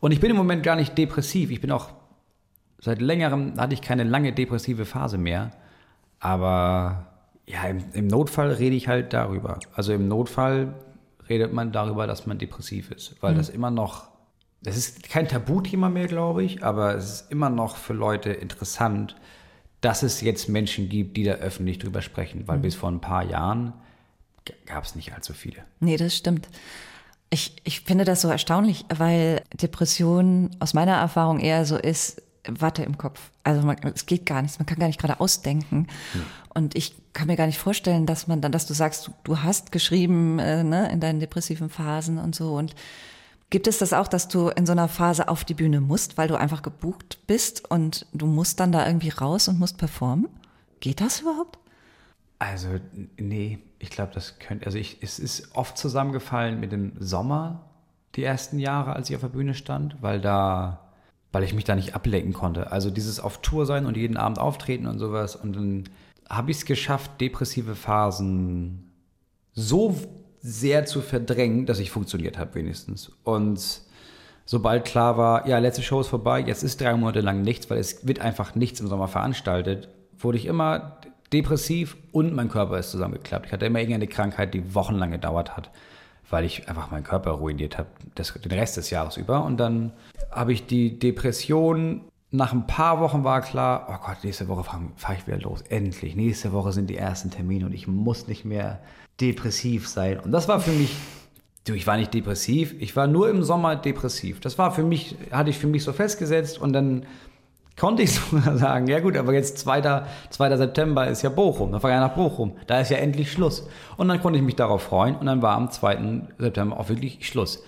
[0.00, 1.50] Und ich bin im Moment gar nicht depressiv.
[1.50, 1.90] Ich bin auch
[2.78, 5.52] seit längerem, hatte ich keine lange depressive Phase mehr.
[6.20, 7.06] Aber
[7.46, 9.58] ja, im, im Notfall rede ich halt darüber.
[9.74, 10.74] Also im Notfall
[11.28, 13.38] redet man darüber, dass man depressiv ist, weil mhm.
[13.38, 14.14] das immer noch
[14.64, 19.14] das ist kein Tabuthema mehr, glaube ich, aber es ist immer noch für Leute interessant,
[19.84, 22.62] dass es jetzt Menschen gibt, die da öffentlich drüber sprechen, weil mhm.
[22.62, 23.74] bis vor ein paar Jahren
[24.66, 25.62] gab es nicht allzu viele.
[25.80, 26.48] Nee, das stimmt.
[27.28, 32.82] Ich, ich finde das so erstaunlich, weil Depression aus meiner Erfahrung eher so ist, Watte
[32.82, 33.30] im Kopf.
[33.42, 35.86] Also man, es geht gar nichts, man kann gar nicht gerade ausdenken.
[36.12, 36.22] Hm.
[36.54, 39.42] Und ich kann mir gar nicht vorstellen, dass man dann, dass du sagst, du, du
[39.42, 42.74] hast geschrieben äh, ne, in deinen depressiven Phasen und so und
[43.54, 46.26] Gibt es das auch, dass du in so einer Phase auf die Bühne musst, weil
[46.26, 50.26] du einfach gebucht bist und du musst dann da irgendwie raus und musst performen?
[50.80, 51.60] Geht das überhaupt?
[52.40, 52.80] Also,
[53.16, 57.70] nee, ich glaube, das könnte, also ich, es ist oft zusammengefallen mit dem Sommer,
[58.16, 60.90] die ersten Jahre, als ich auf der Bühne stand, weil da,
[61.30, 62.72] weil ich mich da nicht ablenken konnte.
[62.72, 65.36] Also dieses auf Tour sein und jeden Abend auftreten und sowas.
[65.36, 65.84] Und dann
[66.28, 68.90] habe ich es geschafft, depressive Phasen
[69.52, 69.94] so
[70.46, 73.10] sehr zu verdrängen, dass ich funktioniert habe wenigstens.
[73.24, 73.80] Und
[74.44, 77.78] sobald klar war, ja, letzte Show ist vorbei, jetzt ist drei Monate lang nichts, weil
[77.78, 79.88] es wird einfach nichts im Sommer veranstaltet,
[80.18, 80.98] wurde ich immer
[81.32, 83.46] depressiv und mein Körper ist zusammengeklappt.
[83.46, 85.70] Ich hatte immer irgendeine Krankheit, die wochenlang gedauert hat,
[86.28, 89.42] weil ich einfach meinen Körper ruiniert habe, den Rest des Jahres über.
[89.44, 89.92] Und dann
[90.30, 92.02] habe ich die Depression
[92.34, 95.62] nach ein paar Wochen war klar, oh Gott, nächste Woche fahre fahr ich wieder los.
[95.68, 96.16] Endlich.
[96.16, 98.80] Nächste Woche sind die ersten Termine und ich muss nicht mehr
[99.20, 100.18] depressiv sein.
[100.18, 100.96] Und das war für mich,
[101.64, 104.40] du, ich war nicht depressiv, ich war nur im Sommer depressiv.
[104.40, 107.06] Das war für mich, hatte ich für mich so festgesetzt und dann
[107.78, 110.02] konnte ich sogar sagen, ja gut, aber jetzt 2.
[110.30, 110.56] 2.
[110.56, 113.68] September ist ja Bochum, dann fahre ich nach Bochum, da ist ja endlich Schluss.
[113.96, 116.22] Und dann konnte ich mich darauf freuen und dann war am 2.
[116.38, 117.62] September auch wirklich Schluss.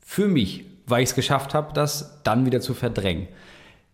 [0.00, 3.28] Für mich, weil ich es geschafft habe, das dann wieder zu verdrängen.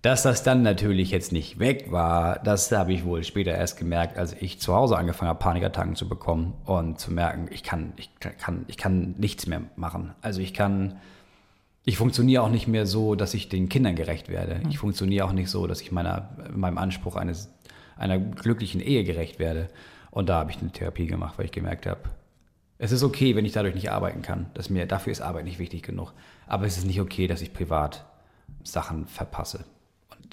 [0.04, 4.18] Dass das dann natürlich jetzt nicht weg war, das habe ich wohl später erst gemerkt,
[4.18, 8.10] als ich zu Hause angefangen habe, Panikattacken zu bekommen und zu merken, ich kann, ich
[8.20, 10.12] kann, ich kann nichts mehr machen.
[10.20, 11.00] Also ich kann,
[11.86, 14.60] ich funktioniere auch nicht mehr so, dass ich den Kindern gerecht werde.
[14.68, 17.50] Ich funktioniere auch nicht so, dass ich meiner, meinem Anspruch eines,
[17.96, 19.70] einer glücklichen Ehe gerecht werde.
[20.10, 22.02] Und da habe ich eine Therapie gemacht, weil ich gemerkt habe,
[22.76, 24.50] es ist okay, wenn ich dadurch nicht arbeiten kann.
[24.52, 26.12] Dass mir, dafür ist Arbeit nicht wichtig genug.
[26.46, 28.04] Aber es ist nicht okay, dass ich privat
[28.64, 29.64] Sachen verpasse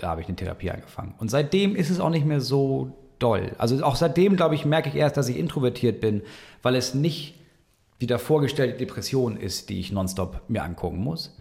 [0.02, 1.14] da habe ich eine Therapie angefangen.
[1.18, 3.52] Und seitdem ist es auch nicht mehr so doll.
[3.58, 6.24] Also auch seitdem, glaube ich, merke ich erst, dass ich introvertiert bin,
[6.62, 7.36] weil es nicht
[8.02, 11.38] die da vorgestellte Depression ist, die ich nonstop mir angucken muss,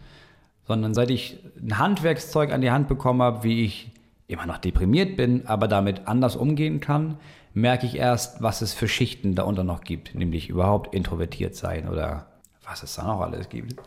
[0.66, 3.90] sondern seit ich ein Handwerkszeug an die Hand bekommen habe, wie ich
[4.28, 7.16] immer noch deprimiert bin, aber damit anders umgehen kann,
[7.54, 12.26] merke ich erst, was es für Schichten darunter noch gibt, nämlich überhaupt introvertiert sein oder
[12.62, 13.80] was es da noch alles gibt.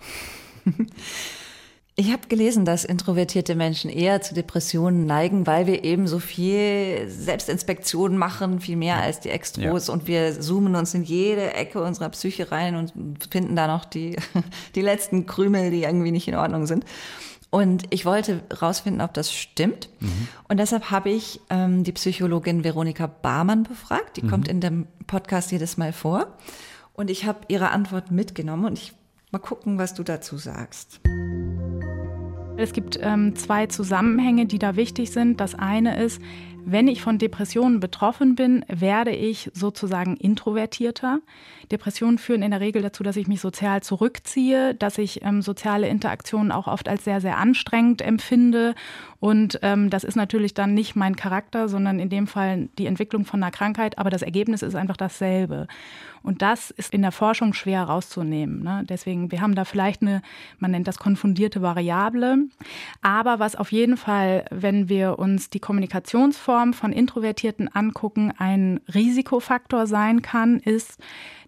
[1.96, 7.08] Ich habe gelesen, dass introvertierte Menschen eher zu Depressionen neigen, weil wir eben so viel
[7.08, 9.94] Selbstinspektion machen, viel mehr als die Extros ja.
[9.94, 12.94] und wir zoomen uns in jede Ecke unserer Psyche rein und
[13.30, 14.16] finden da noch die,
[14.76, 16.84] die letzten Krümel, die irgendwie nicht in Ordnung sind.
[17.52, 19.88] Und ich wollte rausfinden, ob das stimmt.
[20.00, 20.28] Mhm.
[20.48, 24.18] Und deshalb habe ich ähm, die Psychologin Veronika Barmann befragt.
[24.18, 24.30] Die mhm.
[24.32, 26.36] kommt in dem Podcast jedes Mal vor.
[26.94, 28.94] Und ich habe ihre Antwort mitgenommen und ich
[29.32, 31.00] mal gucken, was du dazu sagst.
[32.56, 35.39] Es gibt ähm, zwei Zusammenhänge, die da wichtig sind.
[35.39, 36.22] Das eine ist,
[36.66, 41.20] wenn ich von Depressionen betroffen bin, werde ich sozusagen introvertierter.
[41.72, 45.88] Depressionen führen in der Regel dazu, dass ich mich sozial zurückziehe, dass ich ähm, soziale
[45.88, 48.76] Interaktionen auch oft als sehr, sehr anstrengend empfinde.
[49.20, 53.26] Und ähm, das ist natürlich dann nicht mein Charakter, sondern in dem Fall die Entwicklung
[53.26, 53.97] von einer Krankheit.
[53.97, 55.68] Aber das Ergebnis ist einfach dasselbe.
[56.24, 58.63] Und das ist in der Forschung schwer herauszunehmen.
[58.63, 58.86] Ne?
[58.88, 60.21] Deswegen, wir haben da vielleicht eine,
[60.59, 62.38] man nennt das konfundierte Variable.
[63.01, 68.80] Aber was auf jeden Fall, wenn wir uns die Kommunikationsforschung Form von Introvertierten angucken ein
[68.93, 70.99] Risikofaktor sein kann, ist,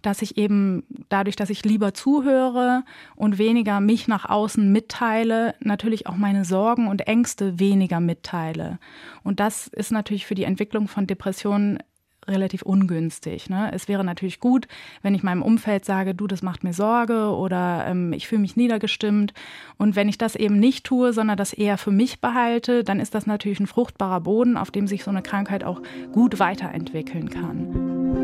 [0.02, 2.84] dass ich eben dadurch, dass ich lieber zuhöre
[3.16, 8.80] und weniger mich nach außen mitteile, natürlich auch meine Sorgen und Ängste weniger mitteile.
[9.24, 11.80] Und das ist natürlich für die Entwicklung von Depressionen
[12.28, 13.50] relativ ungünstig.
[13.50, 13.72] Ne?
[13.74, 14.68] Es wäre natürlich gut,
[15.02, 18.56] wenn ich meinem Umfeld sage, du, das macht mir Sorge oder ähm, ich fühle mich
[18.56, 19.34] niedergestimmt.
[19.78, 23.16] Und wenn ich das eben nicht tue, sondern das eher für mich behalte, dann ist
[23.16, 28.16] das natürlich ein fruchtbarer Boden, auf dem sich so eine Krankheit auch gut weiterentwickeln kann.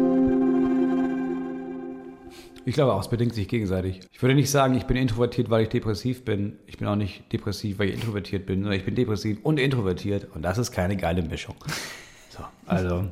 [2.63, 4.01] Ich glaube auch, es bedingt sich gegenseitig.
[4.11, 6.59] Ich würde nicht sagen, ich bin introvertiert, weil ich depressiv bin.
[6.67, 10.27] Ich bin auch nicht depressiv, weil ich introvertiert bin, sondern ich bin depressiv und introvertiert.
[10.35, 11.55] Und das ist keine geile Mischung.
[12.29, 13.11] So, also.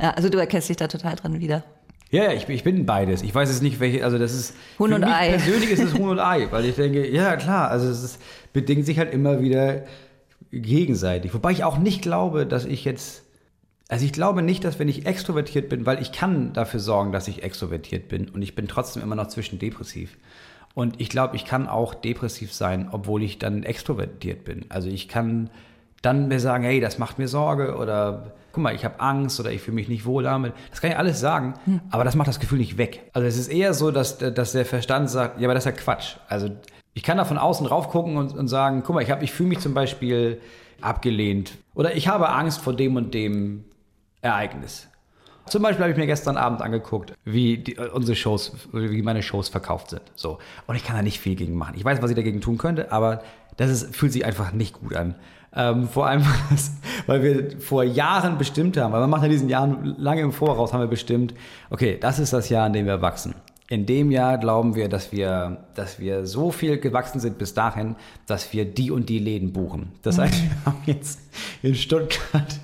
[0.00, 1.64] Ja, also du erkennst dich da total dran wieder.
[2.10, 3.22] Ja, ja, ich, ich bin beides.
[3.22, 4.54] Ich weiß jetzt nicht, welche, also das ist.
[4.78, 5.30] Huhn und Ei.
[5.30, 8.22] Persönlich ist es Huhn und Ei, weil ich denke, ja klar, also es ist,
[8.52, 9.84] bedingt sich halt immer wieder
[10.52, 11.34] gegenseitig.
[11.34, 13.26] Wobei ich auch nicht glaube, dass ich jetzt
[13.88, 17.28] also ich glaube nicht, dass wenn ich extrovertiert bin, weil ich kann dafür sorgen, dass
[17.28, 20.16] ich extrovertiert bin und ich bin trotzdem immer noch zwischen depressiv.
[20.74, 24.66] Und ich glaube, ich kann auch depressiv sein, obwohl ich dann extrovertiert bin.
[24.68, 25.50] Also ich kann
[26.02, 29.50] dann mir sagen, hey, das macht mir Sorge oder guck mal, ich habe Angst oder
[29.50, 30.54] ich fühle mich nicht wohl damit.
[30.70, 31.80] Das kann ich alles sagen, hm.
[31.90, 33.10] aber das macht das Gefühl nicht weg.
[33.12, 35.82] Also es ist eher so, dass, dass der Verstand sagt, ja, aber das ist ja
[35.82, 36.16] Quatsch.
[36.28, 36.50] Also
[36.94, 39.50] ich kann da von außen rauf gucken und, und sagen, guck mal, ich, ich fühle
[39.50, 40.40] mich zum Beispiel
[40.80, 43.64] abgelehnt oder ich habe Angst vor dem und dem
[44.22, 44.88] Ereignis.
[45.48, 49.48] Zum Beispiel habe ich mir gestern Abend angeguckt, wie die, unsere Shows, wie meine Shows
[49.48, 50.02] verkauft sind.
[50.16, 50.38] So.
[50.66, 51.74] Und ich kann da nicht viel gegen machen.
[51.76, 53.22] Ich weiß, was ich dagegen tun könnte, aber
[53.56, 55.14] das ist, fühlt sich einfach nicht gut an.
[55.54, 56.22] Ähm, vor allem,
[57.06, 60.72] weil wir vor Jahren bestimmt haben, weil wir machen ja diesen Jahren lange im Voraus,
[60.72, 61.34] haben wir bestimmt,
[61.70, 63.34] okay, das ist das Jahr, in dem wir wachsen.
[63.68, 67.96] In dem Jahr glauben wir, dass wir, dass wir so viel gewachsen sind bis dahin,
[68.26, 69.92] dass wir die und die Läden buchen.
[70.02, 71.18] Das heißt, wir haben jetzt
[71.62, 72.60] in Stuttgart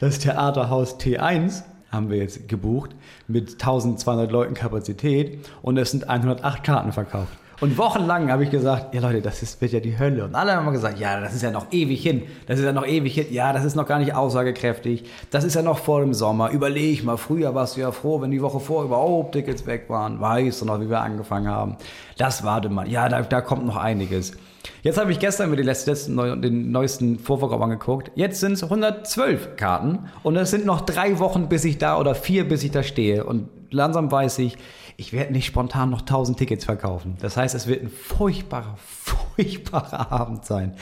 [0.00, 2.90] das Theaterhaus T1 haben wir jetzt gebucht
[3.26, 7.32] mit 1200 Leuten Kapazität und es sind 108 Karten verkauft.
[7.60, 10.24] Und wochenlang habe ich gesagt, ja Leute, das ist, wird ja die Hölle.
[10.24, 12.22] Und alle haben gesagt, ja, das ist ja noch ewig hin.
[12.46, 13.26] Das ist ja noch ewig hin.
[13.30, 15.04] Ja, das ist noch gar nicht aussagekräftig.
[15.30, 16.50] Das ist ja noch vor dem Sommer.
[16.50, 20.20] Überleg mal, früher warst du ja froh, wenn die Woche vor überhaupt Tickets weg waren.
[20.20, 21.76] Weißt du noch, wie wir angefangen haben.
[22.16, 22.88] Das warte mal.
[22.88, 24.32] Ja, da, da kommt noch einiges.
[24.82, 28.12] Jetzt habe ich gestern mir die letzten, den neuesten Vorverkauf angeguckt.
[28.14, 32.14] Jetzt sind es 112 Karten und es sind noch drei Wochen, bis ich da oder
[32.14, 33.24] vier, bis ich da stehe.
[33.24, 34.56] Und langsam weiß ich,
[35.00, 37.16] ich werde nicht spontan noch 1000 Tickets verkaufen.
[37.20, 40.74] Das heißt, es wird ein furchtbarer, furchtbarer Abend sein.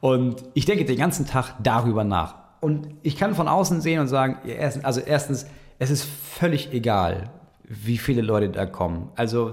[0.00, 2.36] Und ich denke den ganzen Tag darüber nach.
[2.60, 4.38] Und ich kann von außen sehen und sagen,
[4.82, 5.46] also erstens,
[5.80, 7.30] es ist völlig egal,
[7.64, 9.10] wie viele Leute da kommen.
[9.16, 9.52] Also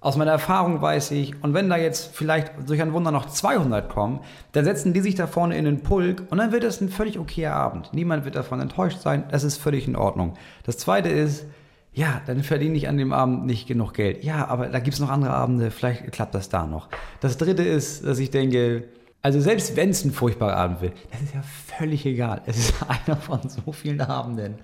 [0.00, 3.88] aus meiner Erfahrung weiß ich, und wenn da jetzt vielleicht durch ein Wunder noch 200
[3.88, 4.20] kommen,
[4.52, 7.18] dann setzen die sich da vorne in den Pulk und dann wird es ein völlig
[7.18, 7.94] okayer Abend.
[7.94, 10.34] Niemand wird davon enttäuscht sein, das ist völlig in Ordnung.
[10.64, 11.46] Das Zweite ist,
[11.94, 14.24] ja, dann verdiene ich an dem Abend nicht genug Geld.
[14.24, 16.88] Ja, aber da gibt es noch andere Abende, vielleicht klappt das da noch.
[17.20, 18.84] Das Dritte ist, dass ich denke,
[19.22, 21.42] also selbst wenn es ein furchtbarer Abend wird, das ist ja
[21.78, 22.42] völlig egal.
[22.46, 22.74] Es ist
[23.06, 24.56] einer von so vielen Abenden.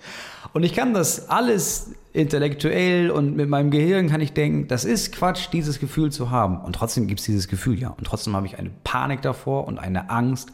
[0.53, 5.13] Und ich kann das alles intellektuell und mit meinem Gehirn kann ich denken, das ist
[5.15, 6.61] Quatsch, dieses Gefühl zu haben.
[6.61, 7.91] Und trotzdem gibt es dieses Gefühl ja.
[7.91, 10.51] Und trotzdem habe ich eine Panik davor und eine Angst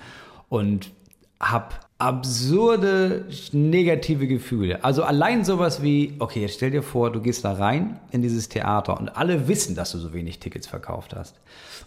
[0.51, 0.93] und
[1.41, 4.85] habe absurde negative Gefühle.
[4.85, 8.51] Also allein sowas wie, okay, jetzt stell dir vor, du gehst da rein in dieses
[8.51, 11.37] Theater und alle wissen, dass du so wenig Tickets verkauft hast.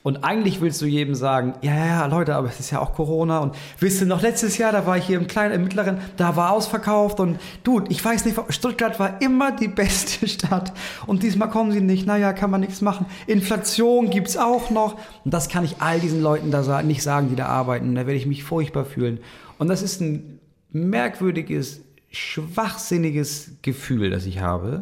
[0.02, 3.40] Und eigentlich willst du jedem sagen, ja, ja, Leute, aber es ist ja auch Corona
[3.40, 6.36] und wisst ihr noch, letztes Jahr, da war ich hier im kleinen, im mittleren, da
[6.36, 10.74] war ausverkauft und du, ich weiß nicht, Stuttgart war immer die beste Stadt
[11.06, 13.06] und diesmal kommen sie nicht, naja, kann man nichts machen.
[13.28, 17.36] Inflation gibt's auch noch und das kann ich all diesen Leuten da nicht sagen, die
[17.36, 19.20] da arbeiten, da werde ich mich furchtbar fühlen.
[19.60, 20.40] Und das ist ein
[20.72, 21.82] merkwürdiges,
[22.12, 24.80] schwachsinniges Gefühl, das ich habe,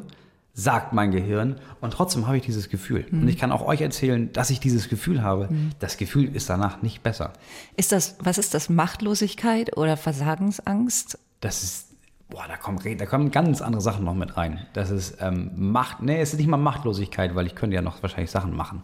[0.54, 1.58] sagt mein Gehirn.
[1.82, 3.06] Und trotzdem habe ich dieses Gefühl.
[3.10, 3.24] Mhm.
[3.24, 5.50] Und ich kann auch euch erzählen, dass ich dieses Gefühl habe.
[5.50, 5.72] Mhm.
[5.80, 7.34] Das Gefühl ist danach nicht besser.
[7.76, 8.70] Ist das, was ist das?
[8.70, 11.20] Machtlosigkeit oder Versagensangst?
[11.42, 11.88] Das ist,
[12.30, 14.66] boah, da kommen, da kommen ganz andere Sachen noch mit rein.
[14.74, 18.02] Das ist ähm, Macht, nee, es ist nicht mal Machtlosigkeit, weil ich könnte ja noch
[18.04, 18.84] wahrscheinlich Sachen machen.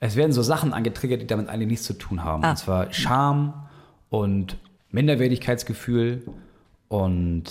[0.00, 2.42] Es werden so Sachen angetriggert, die damit eigentlich nichts zu tun haben.
[2.42, 2.50] Ah.
[2.50, 3.68] Und zwar Scham
[4.10, 4.58] und
[4.92, 6.22] Minderwertigkeitsgefühl
[6.88, 7.44] und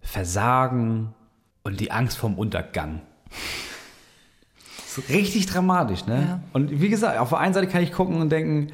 [0.00, 1.14] Versagen
[1.62, 3.00] und die Angst vorm Untergang.
[5.08, 6.26] Richtig dramatisch, ne?
[6.28, 6.40] Ja.
[6.52, 8.72] Und wie gesagt, auf der einen Seite kann ich gucken und denken,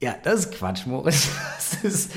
[0.00, 1.30] ja, das ist Quatsch, Moritz.
[1.82, 2.12] Das ist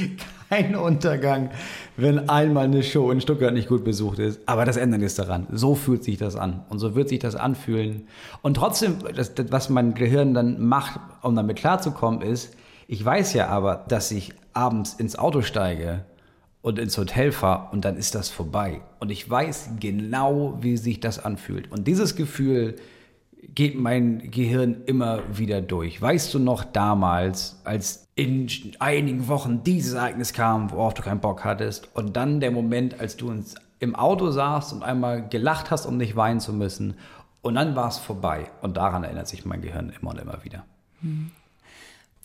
[0.49, 1.49] kein Untergang,
[1.95, 4.41] wenn einmal eine Show in Stuttgart nicht gut besucht ist.
[4.47, 5.47] Aber das ändert nichts daran.
[5.51, 6.65] So fühlt sich das an.
[6.69, 8.07] Und so wird sich das anfühlen.
[8.41, 12.53] Und trotzdem, das, das, was mein Gehirn dann macht, um damit klarzukommen, ist,
[12.87, 16.05] ich weiß ja aber, dass ich abends ins Auto steige
[16.61, 18.81] und ins Hotel fahre und dann ist das vorbei.
[18.99, 21.71] Und ich weiß genau, wie sich das anfühlt.
[21.71, 22.75] Und dieses Gefühl
[23.53, 26.01] geht mein Gehirn immer wieder durch.
[26.01, 28.47] Weißt du noch damals, als in
[28.79, 33.17] einigen Wochen dieses Ereignis kam, worauf du keinen Bock hattest und dann der Moment, als
[33.17, 36.95] du ins, im Auto saßt und einmal gelacht hast, um nicht weinen zu müssen
[37.41, 38.47] und dann war es vorbei.
[38.61, 40.65] Und daran erinnert sich mein Gehirn immer und immer wieder.
[41.01, 41.29] Hm.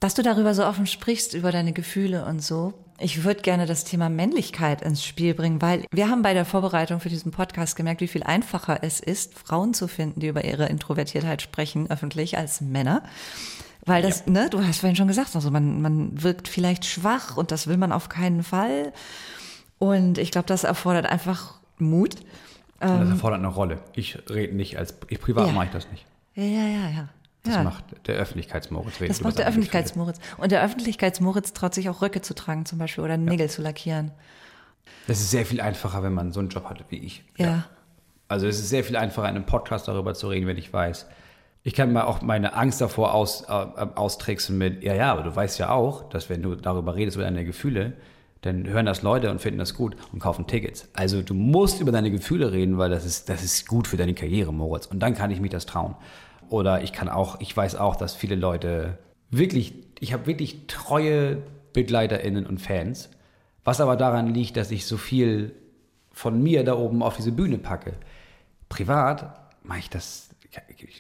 [0.01, 2.73] Dass du darüber so offen sprichst, über deine Gefühle und so.
[2.99, 7.01] Ich würde gerne das Thema Männlichkeit ins Spiel bringen, weil wir haben bei der Vorbereitung
[7.01, 10.67] für diesen Podcast gemerkt, wie viel einfacher es ist, Frauen zu finden, die über ihre
[10.67, 13.03] Introvertiertheit sprechen, öffentlich, als Männer.
[13.87, 14.33] Weil das, ja.
[14.33, 17.79] ne, du hast vorhin schon gesagt, also man, man wirkt vielleicht schwach und das will
[17.79, 18.93] man auf keinen Fall.
[19.79, 22.17] Und ich glaube, das erfordert einfach Mut.
[22.81, 23.79] Und das ähm, erfordert eine Rolle.
[23.95, 25.53] Ich rede nicht als, ich privat ja.
[25.53, 26.05] mache ich das nicht.
[26.35, 27.09] Ja, ja, ja, ja.
[27.43, 27.63] Das ja.
[27.63, 28.99] macht der Öffentlichkeitsmoritz.
[28.99, 30.19] Das macht der Öffentlichkeitsmoritz.
[30.37, 33.49] Und der Öffentlichkeitsmoritz traut sich auch Röcke zu tragen zum Beispiel oder Nägel ja.
[33.49, 34.11] zu lackieren.
[35.07, 37.25] Das ist sehr viel einfacher, wenn man so einen Job hat wie ich.
[37.39, 37.47] Ja.
[37.47, 37.65] ja.
[38.29, 41.07] Also es ist sehr viel einfacher, in einem Podcast darüber zu reden, wenn ich weiß.
[41.63, 45.35] Ich kann mal auch meine Angst davor aus, äh, austricksen mit, ja, ja, aber du
[45.35, 47.95] weißt ja auch, dass wenn du darüber redest, über deine Gefühle,
[48.43, 50.89] dann hören das Leute und finden das gut und kaufen Tickets.
[50.95, 54.15] Also du musst über deine Gefühle reden, weil das ist, das ist gut für deine
[54.15, 54.87] Karriere, Moritz.
[54.87, 55.97] Und dann kann ich mich das trauen.
[56.51, 58.99] Oder ich kann auch, ich weiß auch, dass viele Leute
[59.31, 61.43] wirklich, ich habe wirklich treue
[61.73, 63.09] BegleiterInnen und Fans,
[63.65, 65.55] was aber daran liegt, dass ich so viel
[66.11, 67.93] von mir da oben auf diese Bühne packe.
[68.69, 70.31] Privat mache ich das,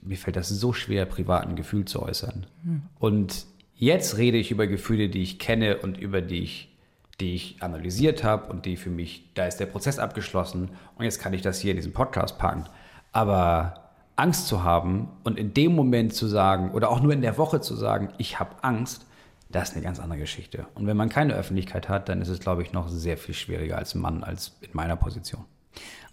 [0.03, 2.47] mir fällt das so schwer, privat ein Gefühl zu äußern.
[2.63, 2.83] Hm.
[3.01, 6.77] Und jetzt rede ich über Gefühle, die ich kenne und über die ich,
[7.19, 11.21] die ich analysiert habe und die für mich, da ist der Prozess abgeschlossen und jetzt
[11.21, 12.67] kann ich das hier in diesem Podcast packen.
[13.11, 13.80] Aber
[14.21, 17.61] Angst zu haben und in dem Moment zu sagen oder auch nur in der Woche
[17.61, 19.07] zu sagen, ich habe Angst,
[19.49, 20.67] das ist eine ganz andere Geschichte.
[20.75, 23.79] Und wenn man keine Öffentlichkeit hat, dann ist es, glaube ich, noch sehr viel schwieriger
[23.79, 25.45] als Mann, als in meiner Position.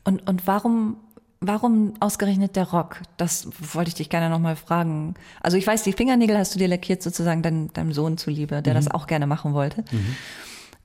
[0.04, 0.98] Und, und warum,
[1.42, 3.02] warum ausgerechnet der Rock?
[3.18, 5.16] Das wollte ich dich gerne nochmal fragen.
[5.42, 8.74] Also ich weiß, die Fingernägel hast du dir lackiert sozusagen dein, deinem Sohn zuliebe, der
[8.74, 8.78] mhm.
[8.78, 9.82] das auch gerne machen wollte.
[9.92, 10.16] Mhm.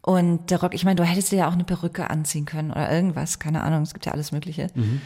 [0.03, 2.91] Und der Rock, ich meine, du hättest dir ja auch eine Perücke anziehen können oder
[2.93, 4.67] irgendwas, keine Ahnung, es gibt ja alles Mögliche.
[4.75, 5.01] Mhm.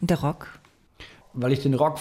[0.00, 0.60] Und der Rock,
[1.40, 1.98] weil ich den Rock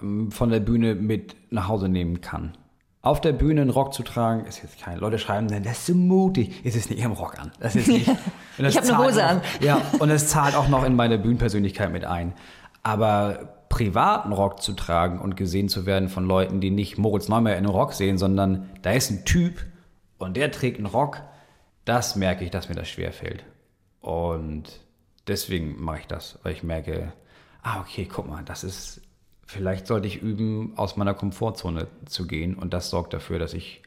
[0.00, 2.56] ähm, von der Bühne mit nach Hause nehmen kann.
[3.02, 4.98] Auf der Bühne einen Rock zu tragen, ist jetzt kein.
[4.98, 6.64] Leute schreiben dann, das ist so mutig.
[6.64, 7.50] Ist es nicht im Rock an.
[7.58, 8.08] Das ist nicht.
[8.58, 9.40] ich habe eine Hose auch, an.
[9.60, 12.32] Ja, und es zahlt auch noch in meine Bühnenpersönlichkeit mit ein.
[12.84, 17.56] Aber privaten Rock zu tragen und gesehen zu werden von Leuten, die nicht Moritz Neumeier
[17.56, 19.64] in einem Rock sehen, sondern da ist ein Typ
[20.18, 21.22] und der trägt einen Rock,
[21.84, 23.44] das merke ich, dass mir das schwer fällt.
[24.00, 24.80] Und
[25.26, 27.12] deswegen mache ich das, weil ich merke,
[27.62, 29.00] ah, okay, guck mal, das ist,
[29.46, 32.54] vielleicht sollte ich üben, aus meiner Komfortzone zu gehen.
[32.54, 33.82] Und das sorgt dafür, dass ich,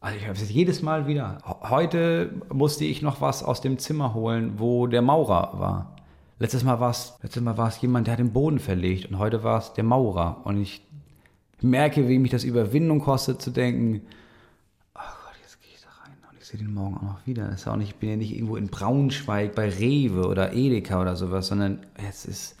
[0.00, 1.38] also ich habe es jedes Mal wieder.
[1.62, 5.96] Heute musste ich noch was aus dem Zimmer holen, wo der Maurer war.
[6.38, 9.18] Letztes Mal war es, letztes Mal war es jemand, der hat den Boden verlegt und
[9.18, 10.42] heute war es der Maurer.
[10.44, 10.82] Und ich
[11.62, 14.02] merke, wie mich das Überwindung kostet, zu denken,
[14.94, 17.48] oh Gott, jetzt gehe ich da rein und ich sehe den morgen auch noch wieder.
[17.48, 21.16] Ist auch nicht, ich bin ja nicht irgendwo in Braunschweig bei Rewe oder Edeka oder
[21.16, 22.55] sowas, sondern jetzt ist,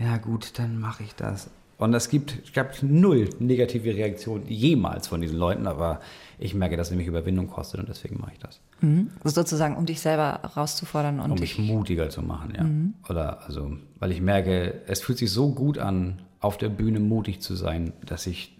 [0.00, 1.50] ja gut, dann mache ich das.
[1.80, 6.00] Und es gibt, es gab null negative Reaktionen jemals von diesen Leuten, aber
[6.38, 8.60] ich merke, dass es mich Überwindung kostet und deswegen mache ich das.
[8.80, 9.10] Mhm.
[9.24, 11.30] Also sozusagen, um dich selber rauszufordern und.
[11.30, 12.64] Um mich mutiger zu machen, ja.
[12.64, 12.94] Mhm.
[13.08, 17.40] Oder also, weil ich merke, es fühlt sich so gut an, auf der Bühne mutig
[17.40, 18.58] zu sein, dass ich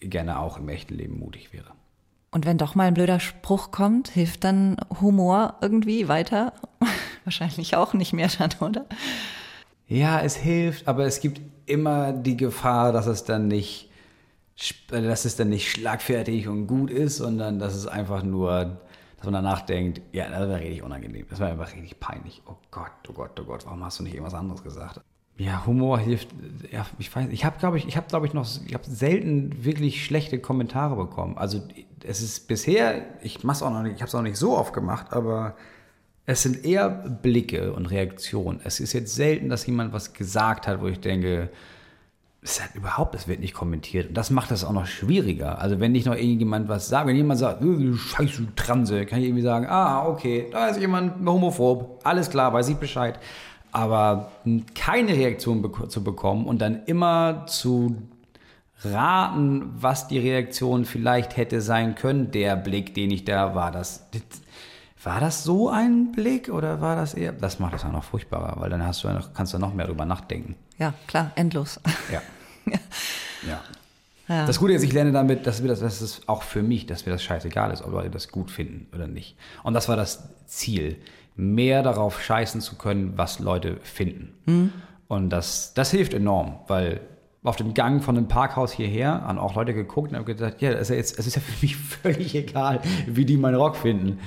[0.00, 1.70] gerne auch im echten Leben mutig wäre.
[2.30, 6.52] Und wenn doch mal ein blöder Spruch kommt, hilft dann Humor irgendwie weiter?
[7.24, 8.86] Wahrscheinlich auch nicht mehr dann, oder?
[9.90, 13.90] Ja, es hilft, aber es gibt immer die Gefahr, dass es dann nicht,
[14.88, 18.78] dass es dann nicht schlagfertig und gut ist, sondern dass es einfach nur,
[19.16, 21.26] dass man danach denkt, ja, das war richtig unangenehm.
[21.28, 22.40] Das war einfach richtig peinlich.
[22.46, 25.00] Oh Gott, oh Gott, oh Gott, warum hast du nicht irgendwas anderes gesagt?
[25.36, 26.28] Ja, Humor hilft.
[26.70, 29.64] Ja, ich weiß, ich habe glaube ich, ich habe glaube ich noch, ich habe selten
[29.64, 31.36] wirklich schlechte Kommentare bekommen.
[31.36, 31.62] Also
[32.04, 34.72] es ist bisher, ich mach's auch noch nicht, ich habe es auch nicht so oft
[34.72, 35.56] gemacht, aber
[36.30, 38.60] es sind eher Blicke und Reaktionen.
[38.62, 41.50] Es ist jetzt selten, dass jemand was gesagt hat, wo ich denke,
[42.40, 44.08] es hat überhaupt, es wird nicht kommentiert.
[44.08, 45.58] Und das macht das auch noch schwieriger.
[45.58, 49.18] Also wenn nicht noch irgendjemand was sagt, wenn jemand sagt, du scheiß du Transe, kann
[49.18, 53.18] ich irgendwie sagen, ah, okay, da ist jemand homophob, alles klar, weiß ich Bescheid.
[53.72, 54.30] Aber
[54.76, 57.96] keine Reaktion zu bekommen und dann immer zu
[58.84, 64.08] raten, was die Reaktion vielleicht hätte sein können, der Blick, den ich da war, das,
[65.02, 67.32] war das so ein Blick oder war das eher?
[67.32, 69.72] Das macht es ja noch furchtbarer, weil dann hast du ja noch, kannst du noch
[69.72, 70.56] mehr drüber nachdenken.
[70.78, 71.80] Ja, klar, endlos.
[72.12, 72.20] Ja.
[73.46, 73.60] ja.
[74.28, 74.46] ja.
[74.46, 77.06] Das Gute ist, ich lerne damit, dass, wir das, dass es auch für mich, dass
[77.06, 79.36] mir das scheißegal ist, ob Leute das gut finden oder nicht.
[79.62, 80.96] Und das war das Ziel.
[81.34, 84.34] mehr darauf scheißen zu können, was Leute finden.
[84.44, 84.72] Mhm.
[85.08, 87.00] Und das, das hilft enorm, weil
[87.42, 90.72] auf dem Gang von dem Parkhaus hierher haben auch Leute geguckt und haben gesagt, ja,
[90.72, 94.18] es ist, jetzt, es ist ja für mich völlig egal, wie die meinen Rock finden.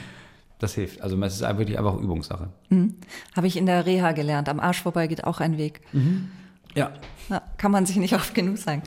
[0.63, 1.01] Das hilft.
[1.01, 2.47] Also es ist wirklich einfach Übungssache.
[2.69, 2.95] Mhm.
[3.35, 4.47] Habe ich in der Reha gelernt.
[4.47, 5.81] Am Arsch vorbei geht auch ein Weg.
[5.91, 6.31] Mhm.
[6.73, 6.93] Ja.
[7.27, 7.41] ja.
[7.57, 8.81] Kann man sich nicht oft genug sagen.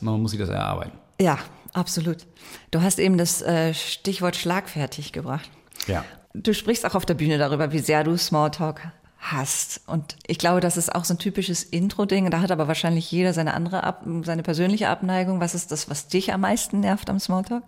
[0.00, 0.92] Man muss sich das erarbeiten.
[1.20, 1.38] Ja,
[1.74, 2.26] absolut.
[2.70, 5.50] Du hast eben das äh, Stichwort schlagfertig gebracht.
[5.86, 6.02] Ja.
[6.32, 8.80] Du sprichst auch auf der Bühne darüber, wie sehr du Smalltalk
[9.18, 9.82] hast.
[9.86, 12.30] Und ich glaube, das ist auch so ein typisches Intro-Ding.
[12.30, 15.40] Da hat aber wahrscheinlich jeder seine andere, Ab seine persönliche Abneigung.
[15.40, 17.64] Was ist das, was dich am meisten nervt am Smalltalk?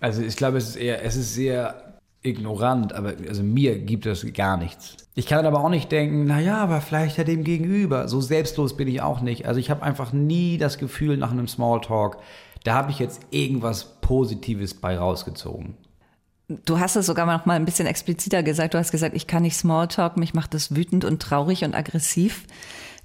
[0.00, 1.87] Also ich glaube, es ist eher, es ist sehr
[2.22, 4.96] ignorant, aber also mir gibt es gar nichts.
[5.14, 8.08] Ich kann aber auch nicht denken, naja, aber vielleicht ja dem Gegenüber.
[8.08, 9.46] So selbstlos bin ich auch nicht.
[9.46, 12.18] Also ich habe einfach nie das Gefühl nach einem Smalltalk,
[12.64, 15.74] da habe ich jetzt irgendwas Positives bei rausgezogen.
[16.64, 18.74] Du hast es sogar noch mal ein bisschen expliziter gesagt.
[18.74, 22.44] Du hast gesagt, ich kann nicht Smalltalk, mich macht das wütend und traurig und aggressiv,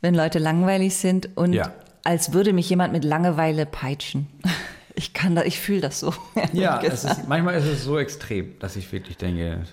[0.01, 1.71] wenn Leute langweilig sind und ja.
[2.03, 4.27] als würde mich jemand mit Langeweile peitschen.
[4.95, 6.13] Ich kann da, ich fühle das so.
[6.53, 9.63] Ja, ist, manchmal ist es so extrem, dass ich wirklich denke,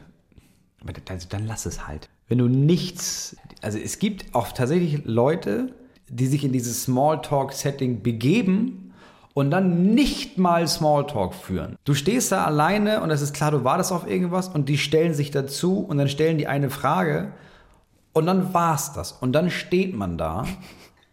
[1.08, 2.08] also dann lass es halt.
[2.28, 5.74] Wenn du nichts, also es gibt auch tatsächlich Leute,
[6.08, 8.92] die sich in dieses Smalltalk-Setting begeben
[9.34, 11.76] und dann nicht mal Smalltalk führen.
[11.84, 15.14] Du stehst da alleine und es ist klar, du wartest auf irgendwas und die stellen
[15.14, 17.32] sich dazu und dann stellen die eine Frage
[18.12, 19.12] und dann war's das.
[19.12, 20.44] Und dann steht man da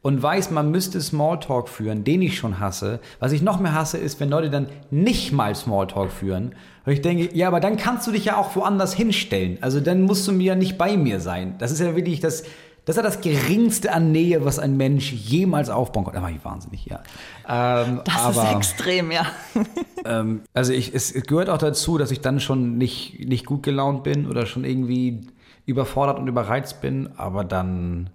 [0.01, 2.99] und weiß, man müsste Smalltalk führen, den ich schon hasse.
[3.19, 6.55] Was ich noch mehr hasse, ist, wenn Leute dann nicht mal Smalltalk führen.
[6.85, 9.57] Und ich denke, ja, aber dann kannst du dich ja auch woanders hinstellen.
[9.61, 11.55] Also dann musst du mir ja nicht bei mir sein.
[11.57, 12.43] Das ist ja wirklich das,
[12.85, 16.13] das ist ja das geringste an Nähe, was ein Mensch jemals aufbauen kann.
[16.13, 17.03] Da war ich wahnsinnig, ja.
[17.49, 19.25] Ähm, das aber, ist extrem, ja.
[20.05, 24.03] ähm, also ich, es gehört auch dazu, dass ich dann schon nicht, nicht gut gelaunt
[24.03, 25.27] bin oder schon irgendwie
[25.65, 28.11] überfordert und überreizt bin, aber dann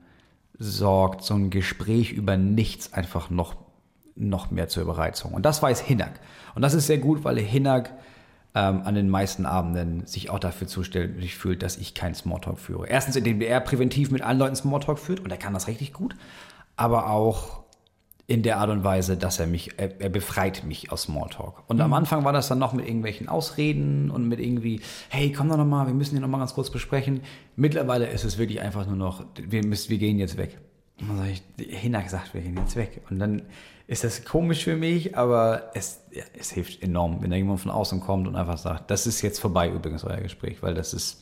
[0.63, 3.57] sorgt so ein Gespräch über nichts einfach noch,
[4.15, 5.33] noch mehr zur Überreizung.
[5.33, 6.21] Und das weiß Hinak.
[6.55, 7.93] Und das ist sehr gut, weil Hinak
[8.55, 12.87] ähm, an den meisten Abenden sich auch dafür zuständig fühlt, dass ich keinen Smalltalk führe.
[12.87, 16.15] Erstens, indem er präventiv mit allen Leuten Smalltalk führt und er kann das richtig gut,
[16.77, 17.62] aber auch
[18.27, 21.63] in der Art und Weise, dass er mich, er, er befreit mich aus Smalltalk.
[21.67, 21.83] Und mhm.
[21.83, 25.57] am Anfang war das dann noch mit irgendwelchen Ausreden und mit irgendwie, hey, komm doch
[25.57, 27.23] noch mal, wir müssen hier noch mal ganz kurz besprechen.
[27.57, 30.59] Mittlerweile ist es wirklich einfach nur noch, wir müssen, wir gehen jetzt weg.
[31.01, 33.03] Und dann sage ich, Hinak sagt, wir gehen jetzt weg.
[33.11, 33.43] Und dann
[33.89, 37.71] ist das komisch für mich, aber es, ja, es hilft enorm, wenn da jemand von
[37.71, 41.22] außen kommt und einfach sagt, das ist jetzt vorbei übrigens, euer Gespräch, weil das ist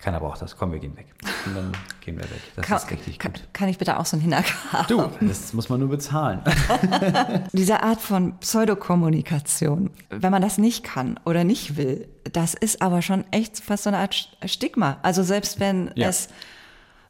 [0.00, 0.56] keiner braucht das.
[0.56, 1.06] Komm, wir gehen weg.
[1.46, 2.40] Und dann gehen wir weg.
[2.56, 3.42] Das kann, ist richtig kann, gut.
[3.52, 4.88] Kann ich bitte auch so einen Hinak haben?
[4.88, 6.40] Du, das muss man nur bezahlen.
[7.52, 13.02] Diese Art von Pseudokommunikation, wenn man das nicht kann oder nicht will, das ist aber
[13.02, 14.98] schon echt fast so eine Art Stigma.
[15.02, 16.08] Also selbst wenn ja.
[16.08, 16.28] es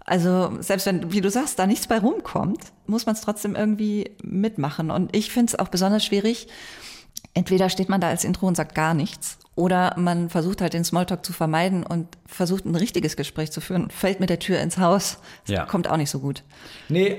[0.05, 4.11] also selbst wenn, wie du sagst, da nichts bei rumkommt, muss man es trotzdem irgendwie
[4.25, 4.91] mitmachen.
[4.91, 6.49] Und ich finde es auch besonders schwierig.
[7.35, 10.85] Entweder steht man da als Intro und sagt gar nichts oder man versucht halt den
[10.85, 14.61] Smalltalk zu vermeiden und versucht ein richtiges Gespräch zu führen und fällt mit der Tür
[14.61, 15.19] ins Haus.
[15.47, 15.67] Das ja.
[15.67, 16.43] kommt auch nicht so gut.
[16.89, 17.19] Nee,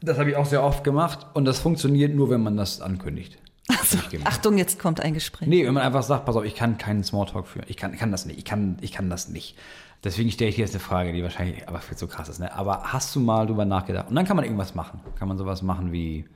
[0.00, 3.38] das habe ich auch sehr oft gemacht und das funktioniert nur, wenn man das ankündigt.
[3.68, 5.48] Also, Achtung, jetzt kommt ein Gespräch.
[5.48, 7.64] Nee, wenn man einfach sagt, pass auf, ich kann keinen Smalltalk führen.
[7.68, 8.38] Ich kann, kann das nicht.
[8.38, 9.56] Ich kann, ich kann das nicht.
[10.04, 12.40] Deswegen stelle ich dir jetzt eine Frage, die wahrscheinlich aber viel zu krass ist.
[12.40, 12.52] Ne?
[12.52, 14.08] Aber hast du mal drüber nachgedacht?
[14.08, 15.00] Und dann kann man irgendwas machen.
[15.16, 16.26] Kann man sowas machen wie,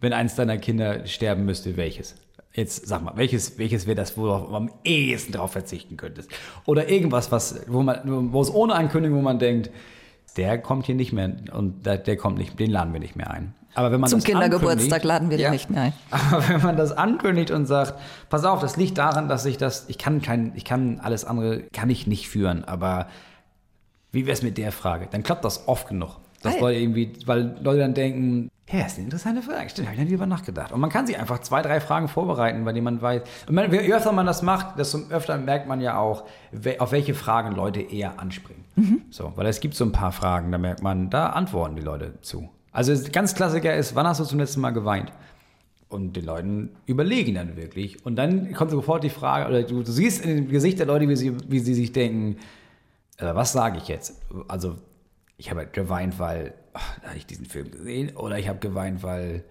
[0.00, 2.14] wenn eins deiner Kinder sterben müsste, welches?
[2.52, 6.30] Jetzt sag mal, welches, welches wäre das, worauf du am ehesten drauf verzichten könntest?
[6.66, 9.70] Oder irgendwas, was, wo, man, wo es ohne Ankündigung, wo man denkt,
[10.36, 13.30] der kommt hier nicht mehr und der, der kommt nicht, den laden wir nicht mehr
[13.30, 13.54] ein.
[13.74, 15.92] Aber wenn man Zum Kindergeburtstag laden wir ja, den nicht mehr ein.
[16.10, 17.94] Aber wenn man das ankündigt und sagt,
[18.28, 21.62] pass auf, das liegt daran, dass ich das, ich kann kein, ich kann alles andere,
[21.72, 23.06] kann ich nicht führen, aber
[24.12, 25.06] wie wäre es mit der Frage?
[25.08, 26.16] Dann klappt das oft genug.
[26.42, 26.60] Dass hey.
[26.60, 29.68] Leute irgendwie, weil Leute dann denken, ja, ist eine interessante Frage.
[29.68, 30.70] Stimmt, habe ich nicht drüber nachgedacht.
[30.70, 33.22] Und man kann sich einfach zwei, drei Fragen vorbereiten, bei denen man weiß.
[33.48, 36.24] Und man, je öfter man das macht, desto öfter merkt man ja auch,
[36.78, 38.64] auf welche Fragen Leute eher anspringen.
[38.76, 39.02] Mhm.
[39.10, 42.20] So, weil es gibt so ein paar Fragen, da merkt man, da antworten die Leute
[42.22, 42.48] zu.
[42.70, 45.12] Also ganz Klassiker ist, wann hast du zum letzten Mal geweint?
[45.88, 48.06] Und die Leute überlegen dann wirklich.
[48.06, 51.08] Und dann kommt sofort die Frage, oder du, du siehst in dem Gesicht der Leute,
[51.08, 52.36] wie sie, wie sie sich denken,
[53.16, 54.22] äh, was sage ich jetzt?
[54.46, 54.76] Also
[55.40, 58.58] ich habe halt geweint, weil ach, da habe ich diesen Film gesehen, oder ich habe
[58.58, 59.42] geweint, weil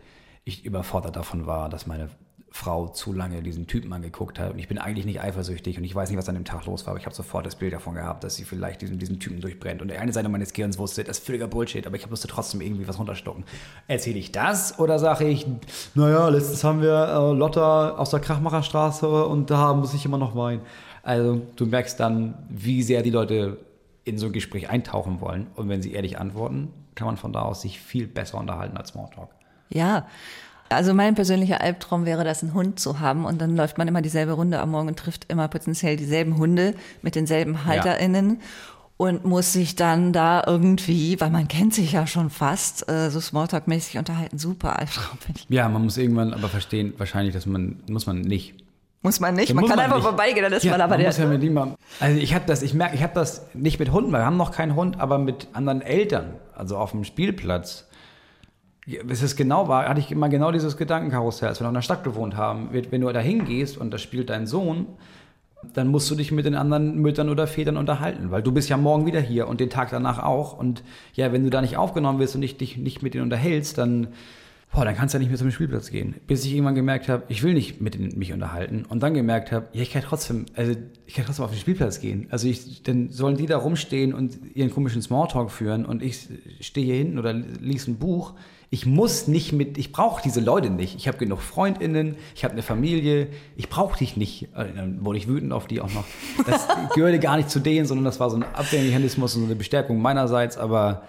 [0.44, 2.10] ich überfordert davon war, dass meine
[2.52, 4.54] Frau zu lange diesen Typen angeguckt hat.
[4.54, 6.86] Und ich bin eigentlich nicht eifersüchtig und ich weiß nicht, was an dem Tag los
[6.86, 9.42] war, aber ich habe sofort das Bild davon gehabt, dass sie vielleicht diesen, diesen Typen
[9.42, 9.82] durchbrennt.
[9.82, 12.62] Und der eine Seite meines Gehirns wusste, das ist völliger Bullshit, aber ich musste trotzdem
[12.62, 13.44] irgendwie was runterstocken.
[13.88, 15.48] Erzähle ich das oder sage ich,
[15.96, 20.36] naja, letztens haben wir äh, Lotta aus der Krachmacherstraße und da muss ich immer noch
[20.36, 20.62] weinen.
[21.02, 23.58] Also du merkst dann, wie sehr die Leute
[24.04, 25.48] in so ein Gespräch eintauchen wollen.
[25.56, 28.90] Und wenn sie ehrlich antworten, kann man von da aus sich viel besser unterhalten als
[28.90, 29.30] Smalltalk.
[29.70, 30.08] Ja.
[30.72, 34.04] Also mein persönlicher Albtraum wäre das, einen Hund zu haben und dann läuft man immer
[34.04, 38.36] dieselbe Runde am Morgen und trifft immer potenziell dieselben Hunde mit denselben HalterInnen.
[38.40, 38.46] Ja
[39.00, 43.20] und muss sich dann da irgendwie, weil man kennt sich ja schon fast, äh, so
[43.20, 44.38] Smalltalk-mäßig unterhalten.
[44.38, 45.18] Super, Albtraum.
[45.48, 48.56] Ja, man muss irgendwann aber verstehen, wahrscheinlich, dass man, muss man nicht.
[49.02, 50.06] Muss man nicht, man kann man einfach nicht.
[50.06, 51.08] vorbeigehen, dann ist ja, man aber man der.
[51.08, 53.92] Muss ja mit niemandem, also ich habe das, ich merke, ich habe das nicht mit
[53.94, 57.88] Hunden, weil wir haben noch keinen Hund, aber mit anderen Eltern, also auf dem Spielplatz.
[59.04, 61.82] Bis es genau war, hatte ich immer genau dieses Gedankenkarussell, als wir noch in der
[61.84, 62.70] Stadt gewohnt haben.
[62.72, 64.88] Wenn du da hingehst und da spielt dein Sohn,
[65.74, 68.78] dann musst du dich mit den anderen Müttern oder Vätern unterhalten, weil du bist ja
[68.78, 70.58] morgen wieder hier und den Tag danach auch.
[70.58, 70.84] Und
[71.14, 74.08] ja, wenn du da nicht aufgenommen wirst und dich nicht, nicht mit denen unterhältst, dann,
[74.72, 76.16] boah, dann kannst du ja nicht mehr zum Spielplatz gehen.
[76.28, 78.86] Bis ich irgendwann gemerkt habe, ich will nicht mit denen, mich unterhalten.
[78.86, 80.74] Und dann gemerkt habe, ja, ich kann trotzdem, also
[81.06, 82.28] ich kann trotzdem auf den Spielplatz gehen.
[82.30, 86.28] Also ich, dann sollen die da rumstehen und ihren komischen Smalltalk führen und ich
[86.62, 88.34] stehe hier hinten oder lese ein Buch
[88.72, 90.96] ich muss nicht mit, ich brauche diese Leute nicht.
[90.96, 94.44] Ich habe genug Freundinnen, ich habe eine Familie, ich brauche dich nicht.
[94.56, 96.06] Äh, dann wurde ich wütend auf die auch noch.
[96.46, 99.56] Das gehörte gar nicht zu denen, sondern das war so ein Abwehrmechanismus und so eine
[99.56, 100.58] Bestärkung meinerseits.
[100.58, 101.04] Aber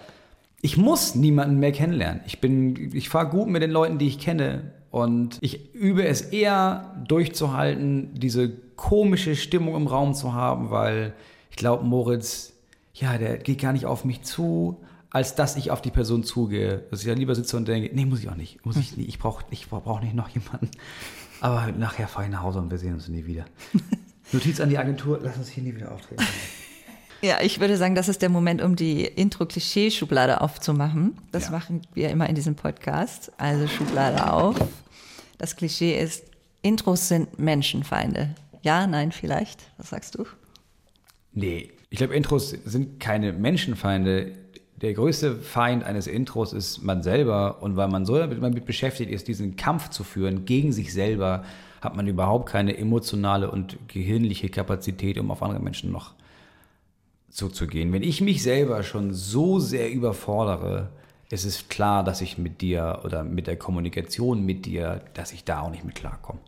[0.61, 2.21] ich muss niemanden mehr kennenlernen.
[2.25, 4.71] Ich bin, ich fahre gut mit den Leuten, die ich kenne.
[4.91, 11.13] Und ich übe es eher durchzuhalten, diese komische Stimmung im Raum zu haben, weil
[11.49, 12.53] ich glaube, Moritz,
[12.93, 14.77] ja, der geht gar nicht auf mich zu
[15.11, 16.85] als dass ich auf die Person zugehe.
[16.89, 18.65] Dass ich dann lieber sitze und denke, nee, muss ich auch nicht.
[18.65, 19.09] Muss ich nicht.
[19.09, 20.71] Ich brauche ich brauch nicht noch jemanden.
[21.41, 23.45] Aber nachher fahre ich nach Hause und wir sehen uns nie wieder.
[24.31, 26.23] Notiz an die Agentur, lass uns hier nie wieder auftreten.
[27.21, 31.17] Ja, ich würde sagen, das ist der Moment, um die Intro-Klischee-Schublade aufzumachen.
[31.31, 31.51] Das ja.
[31.51, 33.31] machen wir immer in diesem Podcast.
[33.37, 34.55] Also Schublade auf.
[35.37, 36.23] Das Klischee ist,
[36.63, 38.35] Intros sind Menschenfeinde.
[38.63, 39.61] Ja, nein, vielleicht.
[39.77, 40.25] Was sagst du?
[41.33, 44.33] Nee, ich glaube, Intros sind keine Menschenfeinde
[44.81, 47.61] der größte Feind eines Intros ist man selber.
[47.61, 51.43] Und weil man so damit beschäftigt ist, diesen Kampf zu führen gegen sich selber,
[51.81, 56.13] hat man überhaupt keine emotionale und gehirnliche Kapazität, um auf andere Menschen noch
[57.31, 57.91] zuzugehen.
[57.93, 60.89] Wenn ich mich selber schon so sehr überfordere,
[61.29, 65.43] ist es klar, dass ich mit dir oder mit der Kommunikation mit dir, dass ich
[65.43, 66.39] da auch nicht mit klarkomme.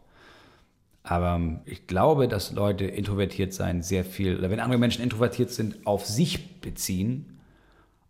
[1.04, 5.86] Aber ich glaube, dass Leute introvertiert sein sehr viel, oder wenn andere Menschen introvertiert sind,
[5.86, 7.34] auf sich beziehen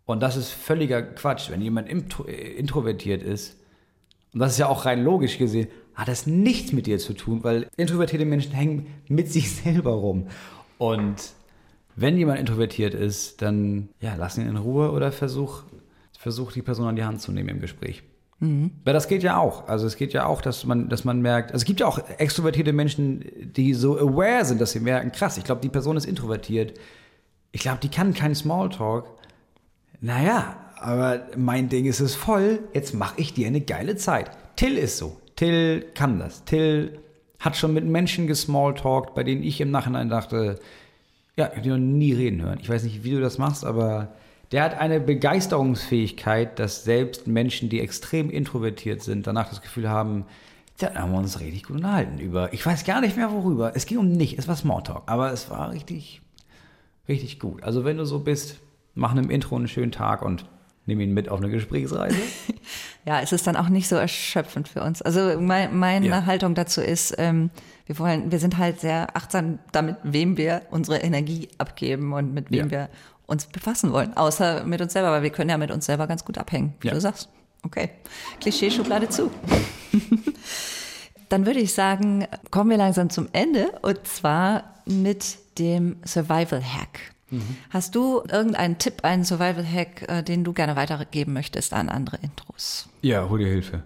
[0.06, 1.50] und das ist völliger Quatsch.
[1.50, 3.56] Wenn jemand introvertiert ist,
[4.32, 7.44] und das ist ja auch rein logisch gesehen, hat das nichts mit dir zu tun,
[7.44, 10.26] weil introvertierte Menschen hängen mit sich selber rum.
[10.78, 11.33] Und
[11.96, 15.62] wenn jemand introvertiert ist, dann ja, lass ihn in Ruhe oder versuch,
[16.18, 18.02] versuch die Person an die Hand zu nehmen im Gespräch.
[18.40, 18.72] Mhm.
[18.84, 19.68] Weil das geht ja auch.
[19.68, 21.98] Also es geht ja auch, dass man, dass man merkt, also es gibt ja auch
[22.18, 23.24] extrovertierte Menschen,
[23.56, 26.78] die so aware sind, dass sie merken, krass, ich glaube, die Person ist introvertiert.
[27.52, 29.06] Ich glaube, die kann keinen Smalltalk
[30.04, 34.30] naja, aber mein Ding ist es voll, jetzt mache ich dir eine geile Zeit.
[34.54, 35.16] Till ist so.
[35.34, 36.44] Till kann das.
[36.44, 36.98] Till
[37.38, 40.58] hat schon mit Menschen gesmalltalkt, bei denen ich im Nachhinein dachte,
[41.36, 42.58] ja, ich habe noch nie reden hören.
[42.60, 44.14] Ich weiß nicht, wie du das machst, aber
[44.52, 50.26] der hat eine Begeisterungsfähigkeit, dass selbst Menschen, die extrem introvertiert sind, danach das Gefühl haben,
[50.78, 52.52] da haben wir uns richtig gut unterhalten über.
[52.52, 53.72] Ich weiß gar nicht mehr worüber.
[53.74, 56.20] Es ging um nicht, es war Smalltalk, aber es war richtig,
[57.08, 57.62] richtig gut.
[57.62, 58.58] Also wenn du so bist,
[58.94, 60.46] machen im Intro einen schönen Tag und
[60.86, 62.16] nehmen ihn mit auf eine Gesprächsreise.
[63.04, 65.00] ja, es ist dann auch nicht so erschöpfend für uns.
[65.00, 66.26] Also mein, meine ja.
[66.26, 67.50] Haltung dazu ist, ähm,
[67.86, 72.50] wir wollen, wir sind halt sehr achtsam damit, wem wir unsere Energie abgeben und mit
[72.50, 72.70] wem ja.
[72.70, 72.88] wir
[73.26, 74.16] uns befassen wollen.
[74.16, 76.88] Außer mit uns selber, weil wir können ja mit uns selber ganz gut abhängen, wie
[76.88, 76.94] ja.
[76.94, 77.28] du sagst.
[77.62, 77.90] Okay.
[78.40, 79.30] Klischee-Schublade zu.
[81.28, 87.14] Dann würde ich sagen, kommen wir langsam zum Ende und zwar mit dem Survival Hack.
[87.30, 87.56] Mhm.
[87.70, 92.88] Hast du irgendeinen Tipp, einen Survival-Hack, äh, den du gerne weitergeben möchtest an andere Intros?
[93.02, 93.82] Ja, hol dir Hilfe.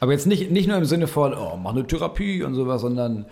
[0.00, 3.26] Aber jetzt nicht, nicht nur im Sinne von, oh, mach eine Therapie und sowas, sondern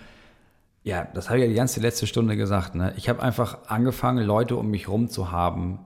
[0.82, 2.74] ja, das habe ich ja die ganze letzte Stunde gesagt.
[2.74, 2.92] Ne?
[2.96, 5.80] Ich habe einfach angefangen, Leute um mich rum zu haben,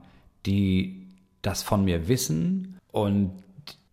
[0.45, 1.07] die
[1.41, 3.31] das von mir wissen und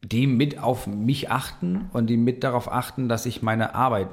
[0.02, 4.08] die mit auf mich achten und die mit darauf achten, dass ich meine Arbeit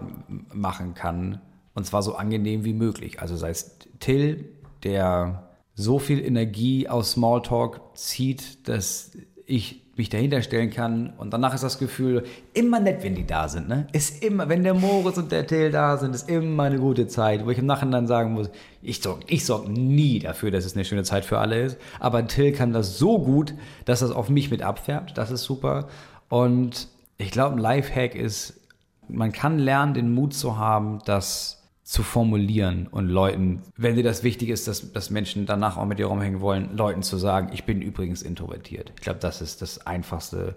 [0.54, 1.42] machen kann.
[1.76, 3.22] Und zwar so angenehm wie möglich.
[3.22, 4.46] Also sei es Till,
[4.84, 9.12] der so viel Energie aus Smalltalk zieht, dass
[9.46, 12.24] ich mich dahinter stellen kann und danach ist das Gefühl
[12.54, 13.70] immer nett, wenn die da sind.
[13.70, 13.88] Ne?
[13.92, 17.46] Ist immer, wenn der Moritz und der Till da sind, ist immer eine gute Zeit,
[17.46, 18.50] wo ich im Nachhinein sagen muss,
[18.82, 22.28] ich sorge ich sorg nie dafür, dass es eine schöne Zeit für alle ist, aber
[22.28, 23.54] Till kann das so gut,
[23.86, 25.88] dass das auf mich mit abfärbt, das ist super
[26.28, 26.88] und
[27.18, 28.60] ich glaube, ein Lifehack ist,
[29.08, 34.24] man kann lernen, den Mut zu haben, dass zu formulieren und Leuten, wenn dir das
[34.24, 37.66] wichtig ist, dass, dass Menschen danach auch mit dir rumhängen wollen, Leuten zu sagen, ich
[37.66, 38.92] bin übrigens introvertiert.
[38.96, 40.56] Ich glaube, das ist das einfachste,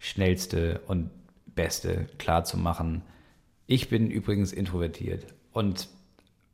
[0.00, 1.10] schnellste und
[1.46, 3.02] beste klar zu machen.
[3.66, 5.26] Ich bin übrigens introvertiert.
[5.52, 5.88] Und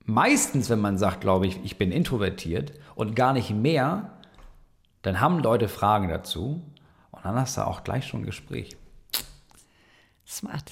[0.05, 4.13] meistens, wenn man sagt, glaube ich, ich bin introvertiert und gar nicht mehr,
[5.01, 6.63] dann haben Leute Fragen dazu
[7.11, 8.77] und dann hast du auch gleich schon ein Gespräch.
[10.27, 10.71] Smart.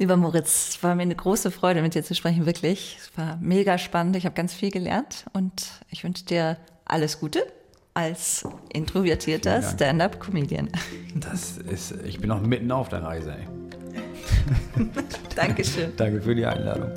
[0.00, 2.96] Lieber Moritz, es war mir eine große Freude, mit dir zu sprechen, wirklich.
[2.98, 4.16] Es war mega spannend.
[4.16, 7.44] Ich habe ganz viel gelernt und ich wünsche dir alles Gute
[7.92, 10.70] als introvertierter Stand-up-Comedian.
[11.16, 13.36] Das ist, ich bin noch mitten auf der Reise.
[13.36, 14.86] Ey.
[15.36, 15.92] Dankeschön.
[15.98, 16.92] Danke für die Einladung.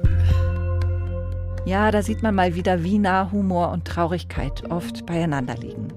[1.66, 5.90] Ja, da sieht man mal wieder, wie nah Humor und Traurigkeit oft beieinander liegen.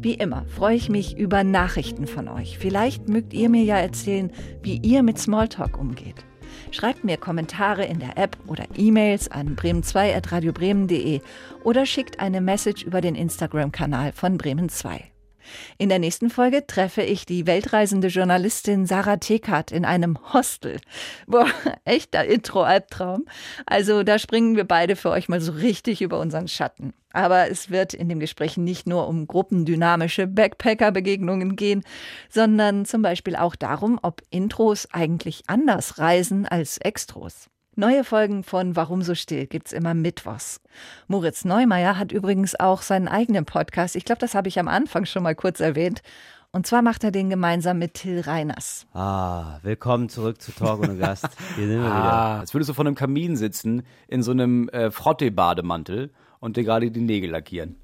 [0.00, 2.58] Wie immer freue ich mich über Nachrichten von euch.
[2.58, 4.30] Vielleicht mögt ihr mir ja erzählen,
[4.62, 6.24] wie ihr mit Smalltalk umgeht.
[6.70, 11.20] Schreibt mir Kommentare in der App oder E-Mails an bremen2.radiobremen.de
[11.64, 15.10] oder schickt eine Message über den Instagram-Kanal von Bremen 2.
[15.78, 20.80] In der nächsten Folge treffe ich die weltreisende Journalistin Sarah Tekart in einem Hostel.
[21.26, 21.46] Boah,
[21.84, 23.24] echter Intro-Albtraum.
[23.66, 26.94] Also da springen wir beide für euch mal so richtig über unseren Schatten.
[27.12, 31.82] Aber es wird in dem Gespräch nicht nur um gruppendynamische Backpacker-Begegnungen gehen,
[32.28, 37.48] sondern zum Beispiel auch darum, ob Intros eigentlich anders reisen als Extros.
[37.78, 40.60] Neue Folgen von Warum so still gibt's immer mittwochs.
[41.06, 43.94] Moritz Neumeier hat übrigens auch seinen eigenen Podcast.
[43.94, 46.02] Ich glaube, das habe ich am Anfang schon mal kurz erwähnt.
[46.50, 48.84] Und zwar macht er den gemeinsam mit Till Reiners.
[48.94, 51.28] Ah, willkommen zurück zu Talk ohne Gast.
[51.54, 52.40] Hier sind wir ah, wieder.
[52.40, 56.10] Als würdest du vor einem Kamin sitzen, in so einem äh, Frotte-Bademantel
[56.40, 57.76] und dir gerade die Nägel lackieren.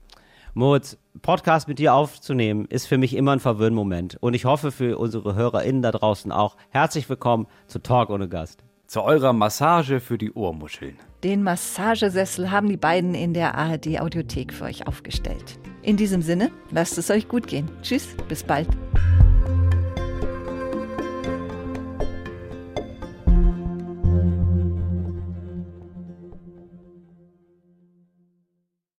[0.54, 4.16] Moritz, Podcast mit dir aufzunehmen, ist für mich immer ein Verwöhnmoment.
[4.20, 6.56] Und ich hoffe für unsere HörerInnen da draußen auch.
[6.70, 10.98] Herzlich willkommen zu Talk ohne Gast zu eurer Massage für die Ohrmuscheln.
[11.22, 15.58] Den Massagesessel haben die beiden in der ARD Audiothek für euch aufgestellt.
[15.82, 17.70] In diesem Sinne, lasst es euch gut gehen.
[17.82, 18.68] Tschüss, bis bald.